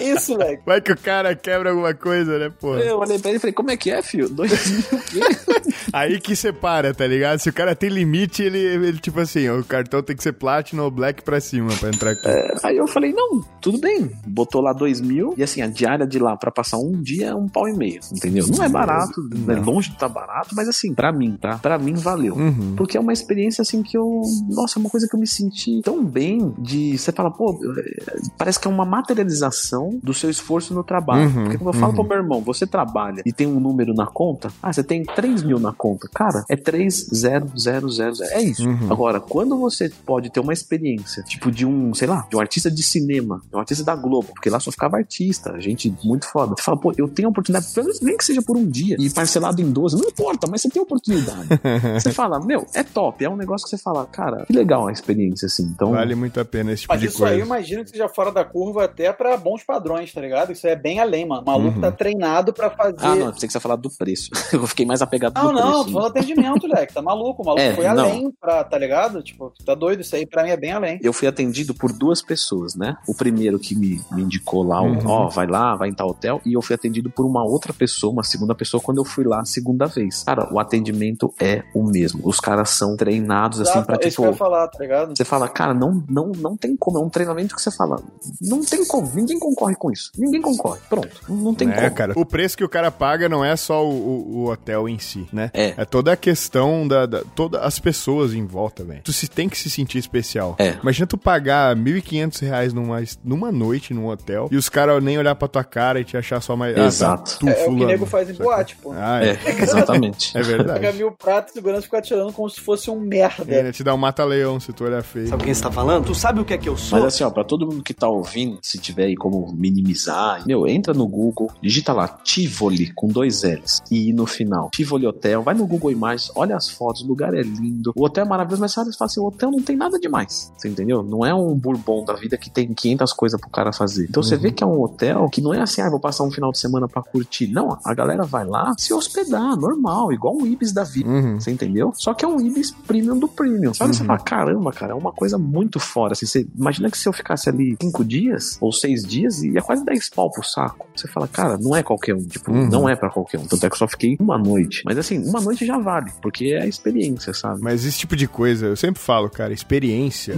[0.00, 0.62] Isso, moleque.
[0.64, 2.76] Vai que o cara quebra alguma coisa, né, pô?
[2.76, 4.26] Eu olhei pra ele e falei, como é que é, filho?
[4.26, 4.82] Dois mil?
[5.92, 7.38] Aí que separa, tá ligado?
[7.40, 10.84] Se o cara tem limite, ele, ele tipo assim, o cartão tem que ser Platinum
[10.84, 12.26] ou Black pra cima pra entrar aqui.
[12.62, 14.10] Aí eu falei, não, tudo bem.
[14.26, 15.34] Botou lá dois mil.
[15.36, 18.00] E assim, a diária de lá pra passar um dia é um pau e meio.
[18.10, 18.46] Entendeu?
[18.48, 21.58] Não é barato, é longe de estar barato, mas assim, pra mim, tá?
[21.58, 22.34] Pra mim valeu.
[22.34, 22.74] Uhum.
[22.76, 24.22] Porque é uma experiência assim que eu.
[24.48, 26.96] Nossa, é uma coisa que eu me senti tão bem de.
[26.96, 31.28] Você fala, pô, é, parece que é uma materialização do seu esforço no trabalho.
[31.28, 31.98] Uhum, Porque quando eu falo uhum.
[31.98, 35.42] pro meu irmão, você trabalha e tem um número na conta, ah, você tem 3
[35.42, 36.08] mil na conta.
[36.14, 38.22] Cara, é 30000.
[38.30, 38.66] É isso.
[38.68, 38.90] Uhum.
[38.92, 42.70] Agora, quando você pode ter uma experiência, tipo de um, sei lá, de um artista
[42.70, 46.54] de cinema, de um artista da Globo, porque lá só ficava artista, gente muito foda.
[46.56, 48.96] Você fala, pô, eu tenho a oportunidade, pelo menos nem que seja por um dia,
[48.98, 51.48] e parcelado em 12, não importa, mas você tem a oportunidade.
[52.00, 54.92] você fala, meu, é top, é um negócio que você fala, cara, que legal a
[54.92, 55.64] experiência, assim.
[55.64, 58.08] Então, Vale muito a pena esse tipo Mas de isso aí eu imagino que seja
[58.08, 60.52] fora da curva até pra bons padrões, tá ligado?
[60.52, 61.42] Isso é bem além, mano.
[61.42, 61.80] O maluco Uhum.
[61.80, 62.96] tá treinado pra fazer.
[63.00, 64.30] ah, não, pensei que você ia falar do preço.
[64.52, 65.66] eu fiquei mais apegado Não, do preço.
[65.68, 66.94] não, tô falando atendimento, moleque.
[66.94, 67.42] Tá maluco.
[67.42, 68.04] O maluco É, foi não.
[68.04, 69.22] além pra, tá ligado?
[69.22, 70.00] Tipo, tá doido.
[70.00, 70.98] Isso aí pra mim é bem além.
[71.02, 72.96] eu fui atendido por duas pessoas, né?
[73.08, 74.98] O primeiro que me, me indicou lá, Uhum.
[75.06, 78.12] ó, vai lá, vai em tal hotel, e eu fui atendido por uma outra pessoa,
[78.12, 80.22] uma segunda pessoa, quando eu fui lá a segunda vez.
[80.24, 82.20] Cara, o atendimento é o mesmo.
[82.24, 84.22] Os caras são treinados, assim, Exato, pra é isso tipo.
[84.22, 85.16] que eu ia falar, tá ligado?
[85.16, 86.98] Você fala, cara, não, não, não tem como.
[86.98, 88.00] É um treinamento que você fala.
[88.40, 89.10] Não tem como.
[89.14, 90.10] Ninguém concorre com isso.
[90.18, 90.80] Ninguém concorre.
[90.88, 91.08] Pronto.
[91.28, 91.94] Não tem É, como.
[91.94, 92.12] cara.
[92.16, 95.26] O preço que o cara paga não é só o, o- o hotel em si,
[95.32, 95.50] né?
[95.54, 95.72] É.
[95.84, 99.00] toda a questão da, da- todas as pessoas em volta, velho.
[99.02, 100.54] Tu se tem que se sentir especial.
[100.58, 100.74] É.
[100.82, 105.34] Imagina tu pagar 1.500 reais numa, numa noite num hotel e os caras nem olhar
[105.34, 106.76] pra tua cara e te achar só mais...
[106.76, 107.38] Exato.
[107.38, 108.92] tu, É, é o que o nego faz em boate, pô.
[108.96, 109.38] Ah, é.
[109.44, 110.30] É, exatamente.
[110.40, 110.96] É Pega verdade.
[110.98, 113.54] mil pratos e segurança fica tirando como se fosse um merda.
[113.54, 113.72] É, né?
[113.72, 115.28] Te dá um mata-leão se tu olhar feio.
[115.28, 116.06] Sabe quem está falando?
[116.06, 116.98] Tu sabe o que é que eu sou?
[116.98, 119.52] Mas assim, ó, pra todo mundo que tá ouvindo, se tiver aí como
[119.84, 125.06] minimizar, meu, entra no Google, digita lá Tivoli com dois L's e no final, Tivoli
[125.06, 128.28] Hotel, vai no Google Imagens, olha as fotos, o lugar é lindo, o hotel é
[128.28, 131.02] maravilhoso, mas sabe, você fala assim, o hotel não tem nada demais, você entendeu?
[131.02, 134.06] Não é um bourbon da vida que tem 500 coisas pro cara fazer.
[134.08, 136.30] Então você vê que é um hotel que não é assim, ah, vou passar um
[136.30, 137.46] final de semana pra curtir.
[137.48, 141.08] Não, a galera vai lá se hospedar, normal, igual um Ibis da vida.
[141.08, 141.40] Uhum.
[141.40, 141.92] Você entendeu?
[141.94, 143.74] Só que é um Ibis premium do premium.
[143.74, 143.94] Sabe?
[143.96, 146.12] Você fala, caramba, cara, é uma coisa muito fora.
[146.12, 149.84] Assim, você imagina que se eu ficasse ali cinco dias ou seis dias, ia quase
[149.84, 150.86] 10 pau pro saco.
[150.94, 152.24] Você fala, cara, não é qualquer um.
[152.24, 152.68] Tipo, Uhum.
[152.68, 153.46] não é pra qualquer um.
[153.46, 154.82] Tanto é que eu só fiquei uma noite.
[154.84, 157.60] Mas assim, uma noite já vale, porque é a experiência, sabe?
[157.62, 160.34] Mas esse tipo de coisa, eu sempre falo, cara, experiência,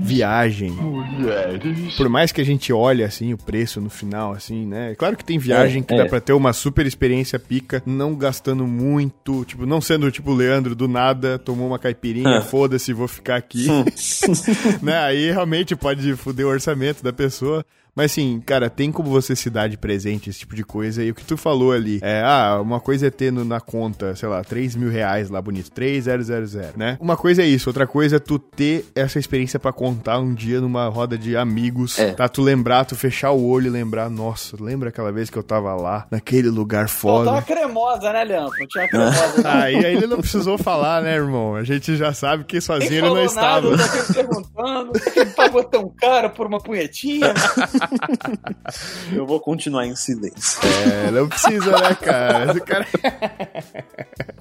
[0.00, 0.72] viagem.
[1.96, 4.94] Por mais que a gente olhe assim o preço no final, assim, né?
[4.94, 5.96] Claro que tem viagem É, que é.
[5.98, 10.34] dá pra ter uma super experiência pica, não gastando muito, tipo, não sendo tipo o
[10.34, 12.40] Leandro do nada, tomou uma caipirinha, É.
[12.40, 13.66] foda-se, vou ficar aqui.
[14.82, 14.98] né?
[14.98, 17.64] Aí realmente pode foder o orçamento da pessoa.
[17.96, 21.02] Mas assim, cara, tem como você se dar de presente esse tipo de coisa.
[21.02, 24.14] E o que tu falou ali, é, ah, uma coisa é ter no- na conta,
[24.14, 26.98] sei lá, 3 mil reais lá bonito, 3000, né?
[27.00, 30.60] Uma coisa é isso, outra coisa é tu ter essa experiência pra contar um dia
[30.60, 32.12] numa roda de amigos, É.
[32.12, 32.28] tá?
[32.28, 35.74] Tu lembrar, tu fechar o olho e lembrar, nossa, lembra aquela vez que eu tava
[35.74, 37.46] lá, naquele lugar Faltava foda.
[37.46, 38.52] cremosa, né, Leandro?
[38.68, 39.42] Tinha cremosa.
[39.42, 39.50] não.
[39.56, 41.54] Aí, aí ele não precisou falar, né, irmão?
[41.56, 43.70] A gente já sabe que sozinho ele não falou estava.
[43.70, 44.92] nada, eu tô aqui perguntando.
[44.92, 47.32] Por que pagou tão caro por uma punhetinha?
[49.12, 50.60] Eu vou continuar em silêncio.
[51.06, 52.50] É, não precisa, né, cara?
[52.50, 52.86] Esse cara...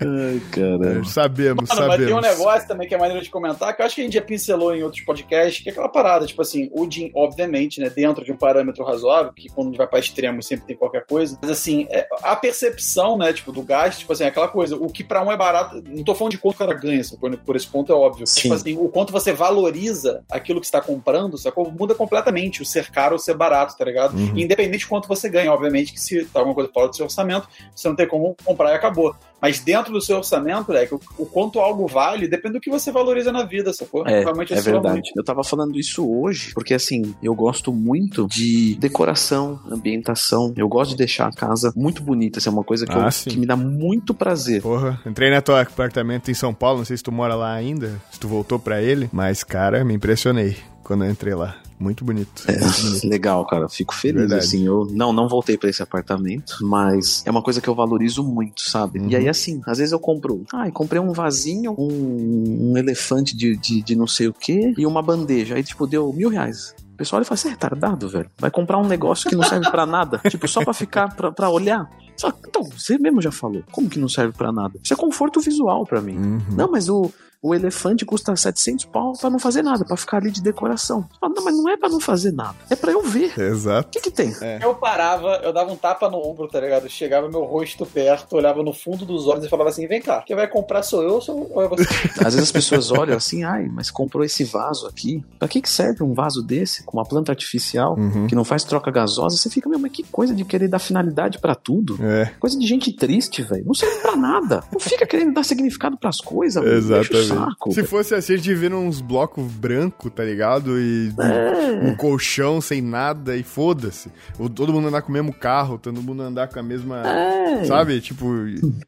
[0.02, 1.06] Ai, caramba.
[1.06, 2.38] Sabemos, Mano, mas tem um sabemos.
[2.38, 4.76] negócio também que é maneiro de comentar, que eu acho que a gente já pincelou
[4.76, 8.32] em outros podcasts, que é aquela parada, tipo assim, o din, obviamente, né, dentro de
[8.32, 11.52] um parâmetro razoável, que quando a gente vai pra extremo sempre tem qualquer coisa, mas
[11.52, 15.04] assim, é, a percepção, né, tipo, do gasto, tipo assim, é aquela coisa, o que
[15.04, 17.30] pra um é barato, não tô falando de quanto o cara ganha, sacou?
[17.46, 18.26] por esse ponto é óbvio.
[18.28, 18.42] Sim.
[18.42, 21.72] Tipo assim, o quanto você valoriza aquilo que você tá comprando, sacou?
[21.72, 24.16] Muda completamente o ser caro ou ser barato, tá ligado?
[24.18, 24.38] Uhum.
[24.38, 27.48] Independente de quanto você ganha, obviamente que se tá alguma coisa fora do seu orçamento,
[27.76, 29.16] você não tem como comprar e acabou.
[29.42, 32.92] Mas dentro do seu orçamento, é o, o quanto algo vale depende do que você
[32.92, 34.06] valoriza na vida, sacou?
[34.08, 35.12] É, Realmente é oscila verdade.
[35.16, 40.52] Eu tava falando isso hoje, porque assim, eu gosto muito de decoração, ambientação.
[40.58, 42.40] Eu gosto de deixar a casa muito bonita.
[42.40, 44.62] Isso é uma coisa que, Ah, eu- que me dá muito prazer.
[44.64, 48.02] Porra, entrei na tua apartamento em São Paulo, não sei se tu mora lá ainda,
[48.12, 50.56] se tu voltou pra ele, mas, cara, me impressionei
[50.86, 51.58] quando eu entrei lá.
[51.78, 52.44] Muito bonito.
[52.48, 53.08] É, Muito bonito.
[53.10, 53.68] legal, cara.
[53.68, 54.46] Fico feliz, Verdade.
[54.46, 54.66] assim.
[54.66, 58.62] Eu não, não voltei pra esse apartamento, mas é uma coisa que eu valorizo muito,
[58.62, 59.00] sabe?
[59.00, 59.10] Uhum.
[59.10, 60.46] E aí, assim, às vezes eu compro.
[60.54, 64.86] Ai, comprei um vasinho, um, um elefante de, de, de não sei o quê e
[64.86, 65.56] uma bandeja.
[65.56, 66.74] Aí, tipo, deu mil reais.
[66.94, 68.30] O pessoal olha e fala, você é retardado, velho.
[68.38, 70.22] Vai comprar um negócio que não serve pra nada.
[70.30, 71.90] tipo, só pra ficar, pra, pra olhar.
[72.16, 73.62] Só, então, você mesmo já falou.
[73.70, 74.80] Como que não serve pra nada?
[74.82, 76.16] Isso é conforto visual pra mim.
[76.16, 76.42] Uhum.
[76.52, 77.12] Não, mas o,
[77.48, 81.08] o elefante custa 700 pau pra não fazer nada, pra ficar ali de decoração.
[81.20, 82.56] Fala, não, mas não é pra não fazer nada.
[82.70, 83.34] É pra eu ver.
[83.38, 83.90] O Exato.
[83.90, 84.34] que que tem?
[84.62, 86.90] Eu parava, eu dava um tapa no ombro, tá ligado?
[86.90, 90.36] Chegava meu rosto perto, olhava no fundo dos olhos e falava assim: vem cá, quem
[90.36, 91.84] vai comprar sou eu ou sou- ou é você?
[92.26, 95.24] Às vezes as pessoas olham assim, ai, mas comprou esse vaso aqui.
[95.40, 98.28] Pra que que serve um vaso desse com uma planta artificial Uhum.
[98.28, 99.38] que não faz troca gasosa?
[99.38, 101.98] Você fica, meu, mas que coisa de querer dar finalidade pra tudo.
[102.02, 103.64] É, Coisa de gente triste, velho.
[103.66, 104.64] Não serve pra nada.
[104.72, 106.82] Não fica querendo dar significado pras coisas, mano.
[106.82, 107.35] Deixa o exatamente.
[107.36, 107.72] Saco.
[107.74, 110.80] Se fosse assim, a gente vendo uns blocos branco, tá ligado?
[110.80, 111.90] E É.
[111.90, 114.10] um colchão sem nada e foda-se.
[114.40, 117.02] Ou Todo mundo andar com o mesmo carro, todo mundo andar com a mesma.
[117.08, 117.66] É.
[117.66, 118.00] Sabe?
[118.02, 118.26] Tipo,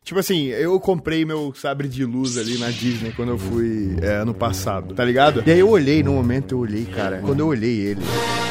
[0.04, 4.16] tipo assim, eu comprei meu sabre de luz ali na Disney quando eu fui é,
[4.18, 5.44] ano passado, tá ligado?
[5.46, 7.20] E aí eu olhei, no momento eu olhei, cara.
[7.24, 8.02] Quando eu olhei ele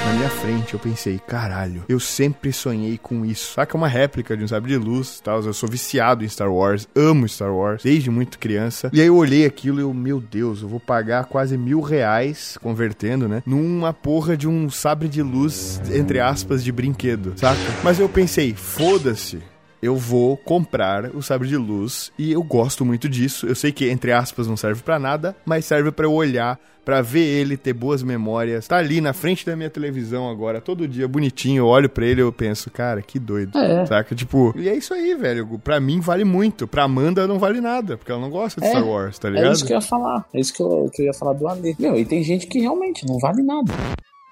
[0.06, 3.54] na minha frente, eu pensei, caralho, eu sempre sonhei com isso.
[3.54, 5.42] Saca uma réplica de um sabre de luz, tal.
[5.42, 8.90] Eu sou viciado em Star Wars, amo Star Wars, desde muito criança.
[8.92, 12.58] E aí eu olhei aquilo e eu, meu Deus, eu vou pagar quase mil reais,
[12.60, 13.42] convertendo, né?
[13.46, 17.58] Numa porra de um sabre de luz, entre aspas, de brinquedo, saca?
[17.82, 19.40] Mas eu pensei, foda-se.
[19.86, 23.46] Eu vou comprar o sabre de luz e eu gosto muito disso.
[23.46, 27.02] Eu sei que, entre aspas, não serve pra nada, mas serve pra eu olhar, pra
[27.02, 28.68] ver ele, ter boas memórias.
[28.68, 31.62] Tá ali na frente da minha televisão agora, todo dia, bonitinho.
[31.62, 33.58] Eu olho pra ele e eu penso, cara, que doido.
[33.58, 33.84] É.
[33.86, 34.14] Saca?
[34.14, 35.58] Tipo, e é isso aí, velho.
[35.58, 36.66] Pra mim vale muito.
[36.68, 39.48] Pra Amanda não vale nada, porque ela não gosta de É, Star Wars, tá ligado?
[39.48, 40.24] É isso que eu ia falar.
[40.32, 41.74] É isso que eu, que eu ia falar do Ale.
[41.78, 43.72] Meu, e tem gente que realmente não vale nada.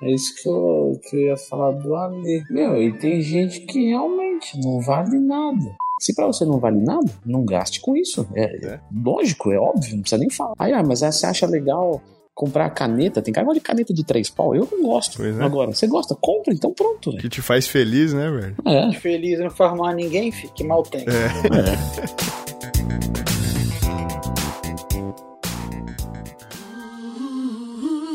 [0.04, 2.44] É isso que eu, que eu ia falar do Ale.
[2.50, 5.74] Meu, e tem gente que realmente não vale nada.
[6.00, 8.26] Se pra você não vale nada, não gaste com isso.
[8.34, 8.80] É, É.
[8.94, 10.54] lógico, é óbvio, não precisa nem falar.
[10.58, 12.02] Aí, ah, mas aí você acha legal
[12.34, 13.22] comprar caneta?
[13.22, 14.54] Tem cara de caneta de três pau.
[14.54, 15.16] Eu não gosto.
[15.16, 15.42] Pois é.
[15.42, 16.16] Agora, você gosta?
[16.20, 17.16] Compra, então pronto.
[17.16, 18.56] Que te faz feliz, né, velho?
[18.66, 18.92] É.
[18.92, 21.04] Feliz não faz mal a ninguém, que mal tem.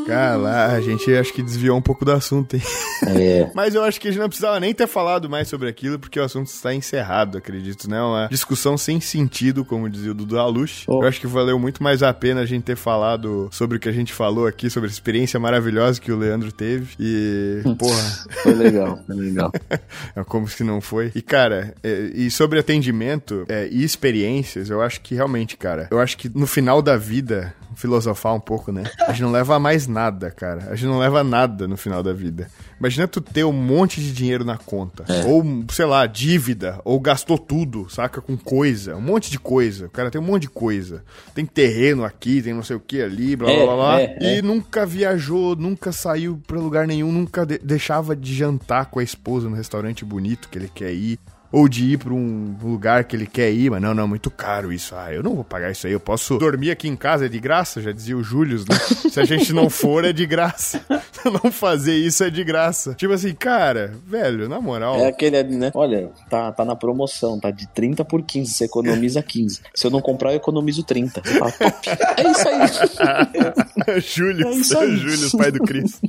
[0.09, 2.61] Cara, lá, a gente acho que desviou um pouco do assunto, hein?
[3.07, 3.51] É.
[3.55, 6.19] Mas eu acho que a gente não precisava nem ter falado mais sobre aquilo, porque
[6.19, 8.01] o assunto está encerrado, acredito, né?
[8.01, 10.85] Uma discussão sem sentido, como dizia o Dudu Alush.
[10.87, 11.03] Oh.
[11.03, 13.89] Eu acho que valeu muito mais a pena a gente ter falado sobre o que
[13.89, 16.93] a gente falou aqui, sobre a experiência maravilhosa que o Leandro teve.
[16.99, 19.51] E, porra, Foi legal, foi legal.
[20.15, 21.11] é como se não foi.
[21.15, 25.99] E, cara, é, e sobre atendimento é, e experiências, eu acho que realmente, cara, eu
[25.99, 28.83] acho que no final da vida, filosofar um pouco, né?
[29.07, 30.67] A gente não leva mais nada, cara.
[30.71, 32.49] A gente não leva nada no final da vida.
[32.79, 35.05] Imagina tu ter um monte de dinheiro na conta.
[35.27, 36.79] Ou, sei lá, dívida.
[36.85, 38.21] Ou gastou tudo, saca?
[38.21, 38.95] Com coisa.
[38.95, 39.87] Um monte de coisa.
[39.87, 41.03] O cara tem um monte de coisa.
[41.35, 44.01] Tem terreno aqui, tem não sei o que ali, blá blá É, blá blá.
[44.01, 44.41] é, e é.
[44.41, 49.49] nunca viajou, nunca saiu pra lugar nenhum, nunca de- deixava de jantar com a esposa
[49.49, 51.19] no restaurante bonito que ele quer ir.
[51.51, 54.71] Ou de ir pra um lugar que ele quer ir, mas não, não, muito caro
[54.71, 54.95] isso.
[54.95, 55.93] Ah, eu não vou pagar isso aí.
[55.93, 58.75] Eu posso dormir aqui em casa, é de graça, já dizia o Július, né?
[59.09, 60.79] Se a gente não for, é de graça.
[61.11, 62.93] Se eu não fazer isso, é de graça.
[62.93, 64.95] Tipo assim, cara, velho, na moral.
[64.97, 65.71] É aquele ali, né?
[65.73, 69.61] Olha, tá, tá na promoção, tá de 30 por 15, você economiza 15.
[69.73, 71.21] Se eu não comprar, eu economizo 30.
[71.23, 71.89] Você fala, top.
[71.89, 74.01] É isso aí.
[74.01, 74.97] Július, É isso aí.
[74.97, 75.99] Július, pai do Cris.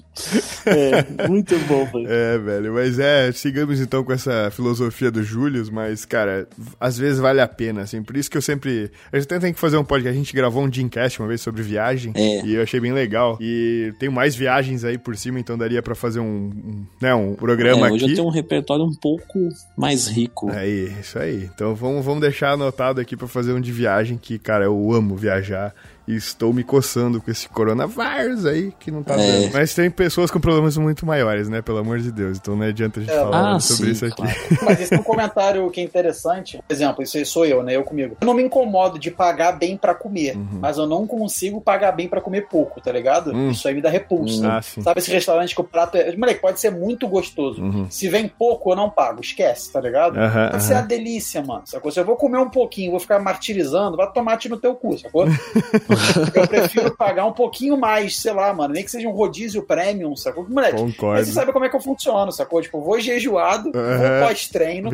[0.66, 2.06] É, muito bom, velho.
[2.10, 7.20] É, velho, mas é, sigamos então com essa filosofia do Július, mas, cara, às vezes
[7.20, 8.90] vale a pena, assim, por isso que eu sempre.
[9.12, 11.40] A gente até tem que fazer um podcast, a gente gravou um Dreamcast uma vez
[11.40, 12.44] sobre viagem, É.
[12.44, 13.38] e eu achei bem legal.
[13.40, 17.34] E tem mais viagens aí por cima, então daria pra fazer um, um, né, um
[17.34, 18.12] programa É, hoje aqui.
[18.12, 20.50] eu tenho um repertório um pouco mais rico.
[20.50, 21.48] Aí, isso aí.
[21.54, 25.16] Então vamos, vamos deixar anotado aqui pra fazer um de viagem que, cara, eu amo
[25.16, 25.74] viajar.
[26.10, 29.16] E estou me coçando com esse coronavírus aí que não tá É.
[29.42, 29.52] dando.
[29.52, 31.62] Mas tem pessoas com problemas muito maiores, né?
[31.62, 32.38] Pelo amor de Deus.
[32.38, 34.16] Então não adianta a gente É, falar ah, sobre sim, isso aqui.
[34.16, 34.36] claro.
[34.64, 36.58] Mas esse é um comentário que é interessante.
[36.66, 37.76] Por exemplo, isso aí sou eu, né?
[37.76, 38.16] Eu comigo.
[38.20, 42.08] Eu não me incomodo de pagar bem pra comer, mas eu não consigo pagar bem
[42.08, 43.30] pra comer pouco, tá ligado?
[43.30, 43.48] Uhum.
[43.48, 43.50] Hum.
[43.52, 44.56] Isso aí me dá repulsa.
[44.56, 44.82] Ah, sim.
[44.82, 46.14] Sabe esse restaurante que o prato é.
[46.16, 47.62] Moleque, pode ser muito gostoso.
[47.62, 47.86] Uhum.
[47.88, 49.20] Se vem pouco, eu não pago.
[49.20, 50.18] Esquece, tá ligado?
[50.18, 51.62] Aham, Pode ser uma delícia, mano.
[51.66, 51.90] Sacou?
[51.92, 55.26] Se eu vou comer um pouquinho, vou ficar martirizando, vai tomate no teu cu, sacou?
[56.34, 58.74] eu prefiro pagar um pouquinho mais, sei lá, mano.
[58.74, 60.46] Nem que seja um rodízio premium, sacou?
[60.48, 61.18] Moleque, Concordo.
[61.18, 62.60] mas você sabe como é que eu funciono, sacou?
[62.62, 63.98] Tipo, vou jejuado, Aham.
[63.98, 64.90] vou pós-treino.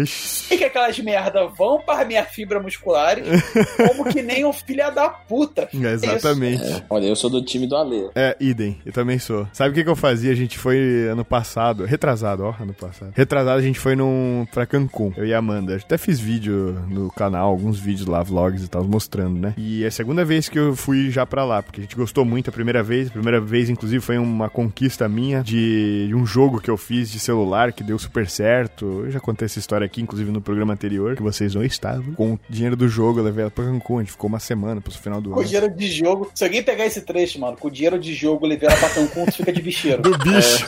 [0.51, 3.27] E que aquelas merda vão para minhas fibras musculares,
[3.89, 5.69] como que nem um filho da puta.
[5.75, 6.63] É, exatamente.
[6.63, 8.11] É, olha, eu sou do time do Ale.
[8.15, 9.47] É, idem, eu também sou.
[9.53, 10.33] Sabe o que, que eu fazia?
[10.33, 13.13] A gente foi ano passado, retrasado, ó, ano passado.
[13.15, 15.73] Retrasado a gente foi num, pra Cancún, eu e a Amanda.
[15.73, 19.55] Eu até fiz vídeo no canal, alguns vídeos lá, vlogs e tal, mostrando, né?
[19.57, 22.25] E é a segunda vez que eu fui já pra lá, porque a gente gostou
[22.25, 23.09] muito a primeira vez.
[23.09, 27.11] A primeira vez, inclusive, foi uma conquista minha de, de um jogo que eu fiz
[27.11, 29.03] de celular que deu super certo.
[29.05, 32.15] Eu já contei essa história aqui, inclusive no programa anterior, que vocês não estavam.
[32.15, 33.99] Com o dinheiro do jogo, eu levei ela pra Cancún.
[33.99, 35.45] A gente ficou uma semana pro final do Com ano.
[35.49, 36.31] dinheiro de jogo.
[36.35, 39.33] Se alguém pegar esse trecho, mano, com dinheiro de jogo, levei ela pra Cancún, tu
[39.37, 40.03] fica de bicheiro.
[40.07, 40.67] Do bicho.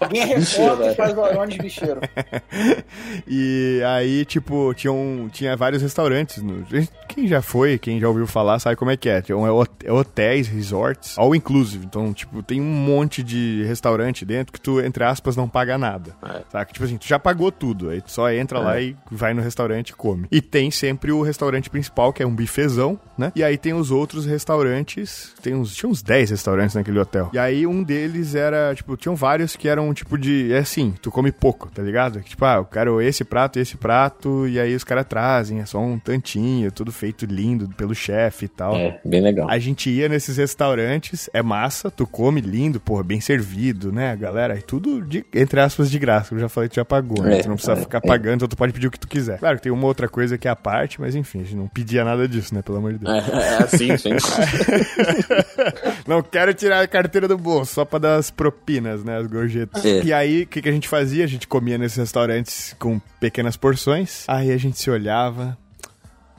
[0.00, 2.00] Alguém Bicheiro, recorta e faz o de bicheiro.
[3.26, 6.42] E aí, tipo, tinha, um, tinha vários restaurantes.
[6.42, 6.64] no-
[7.08, 9.22] quem já foi, quem já ouviu falar, sabe como é que é.
[9.32, 11.84] Um, hot- hotéis, resorts, all inclusive.
[11.86, 16.14] Então, tipo, tem um monte de restaurante dentro que tu, entre aspas, não paga nada.
[16.50, 16.72] Saca?
[16.72, 17.90] Tipo assim, tu já pagou tudo.
[17.90, 20.26] Aí tu só entra lá e vai no restaurante e come.
[20.30, 23.32] E tem sempre o restaurante principal, que é um bifezão, né?
[23.34, 25.32] E aí tem os outros restaurantes.
[25.42, 27.30] Tem uns, tinha uns 10 restaurantes naquele hotel.
[27.32, 30.52] E aí um deles era, tipo, tinham vários que eram tipo de.
[30.52, 32.20] É assim, tu come pouco, tá ligado?
[32.22, 35.78] Tipo, ah, eu quero esse prato, esse prato, e aí os caras trazem, é só
[35.78, 38.74] um tantinho, tudo feito lindo pelo chefe e tal.
[38.76, 39.48] É, bem legal.
[39.48, 44.58] A gente ia nesses restaurantes, é massa, tu come lindo, porra, bem servido, né, galera?
[44.58, 46.34] E tudo, de, entre aspas, de graça.
[46.34, 47.38] Eu já falei que tu já pagou, né?
[47.38, 48.06] É, tu não precisa é, ficar é.
[48.06, 49.38] pagando, então tu pode pedir o que tu quiser.
[49.38, 51.68] Claro que tem uma outra coisa que é a parte, mas enfim, a gente não
[51.68, 52.62] pedia nada disso, né?
[52.62, 53.12] Pelo amor de Deus.
[53.12, 54.10] É, é assim, sim.
[56.06, 59.18] Não quero tirar a carteira do bolso, só pra dar as propinas, né?
[59.18, 59.84] As gorjetas.
[59.84, 60.02] É.
[60.02, 61.24] E aí, o que, que a gente fazia?
[61.24, 64.24] A gente comia nesses restaurantes com pequenas porções.
[64.28, 65.56] Aí a gente se olhava.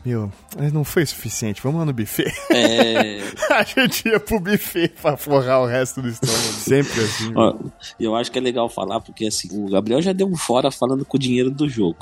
[0.05, 1.61] Meu, mas não foi suficiente.
[1.63, 2.31] Vamos lá no buffet.
[2.51, 6.37] É, a gente ia pro buffet pra forrar o resto do estômago.
[6.37, 7.33] Sempre assim.
[7.35, 7.55] ó,
[7.99, 11.03] eu acho que é legal falar, porque assim, o Gabriel já deu um fora falando
[11.03, 11.97] com o dinheiro do jogo.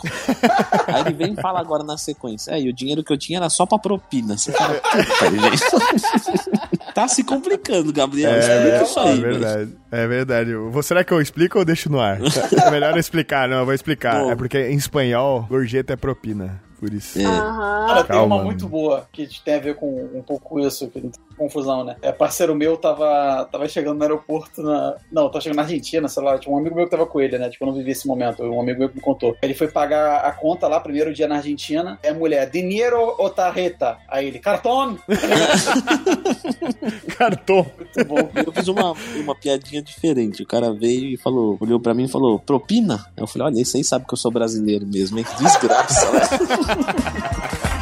[0.87, 2.51] Aí ele vem e fala agora na sequência.
[2.51, 4.37] É, e o dinheiro que eu tinha era só pra propina.
[4.37, 6.83] Você fala, puta, gente.
[6.93, 8.37] tá se complicando, Gabriel.
[8.37, 9.77] Explica isso É, aí, é verdade.
[9.91, 10.51] É verdade.
[10.83, 12.19] Será que eu explico ou deixo no ar?
[12.21, 14.23] É melhor eu explicar, não, eu vou explicar.
[14.23, 14.31] Bom.
[14.31, 16.61] É porque em espanhol, gorjeta é propina.
[16.83, 17.17] Por isso.
[17.17, 17.23] É.
[17.23, 21.09] Cara, tem Calma, uma muito boa que tem a ver com um pouco isso, que
[21.35, 21.95] confusão, né?
[22.01, 24.95] É, parceiro meu tava, tava chegando no aeroporto na.
[25.11, 26.37] Não, tava chegando na Argentina, sei lá.
[26.37, 27.49] Tinha um amigo meu que tava com ele, né?
[27.49, 28.43] Tipo, eu não vivi esse momento.
[28.43, 29.35] Um amigo meu que me contou.
[29.41, 31.99] Ele foi pagar a conta lá, primeiro dia na Argentina.
[32.03, 33.97] É a mulher, dinheiro ou tarjeta?
[34.07, 34.97] Aí ele, cartão!
[37.17, 37.65] Cartão.
[37.77, 38.29] Muito bom.
[38.45, 40.43] Eu fiz uma, uma piadinha diferente.
[40.43, 43.05] O cara veio e falou, olhou pra mim e falou, propina?
[43.15, 45.25] Eu falei, olha, esse aí sabe que eu sou brasileiro mesmo, hein?
[45.25, 46.21] Que desgraça, né?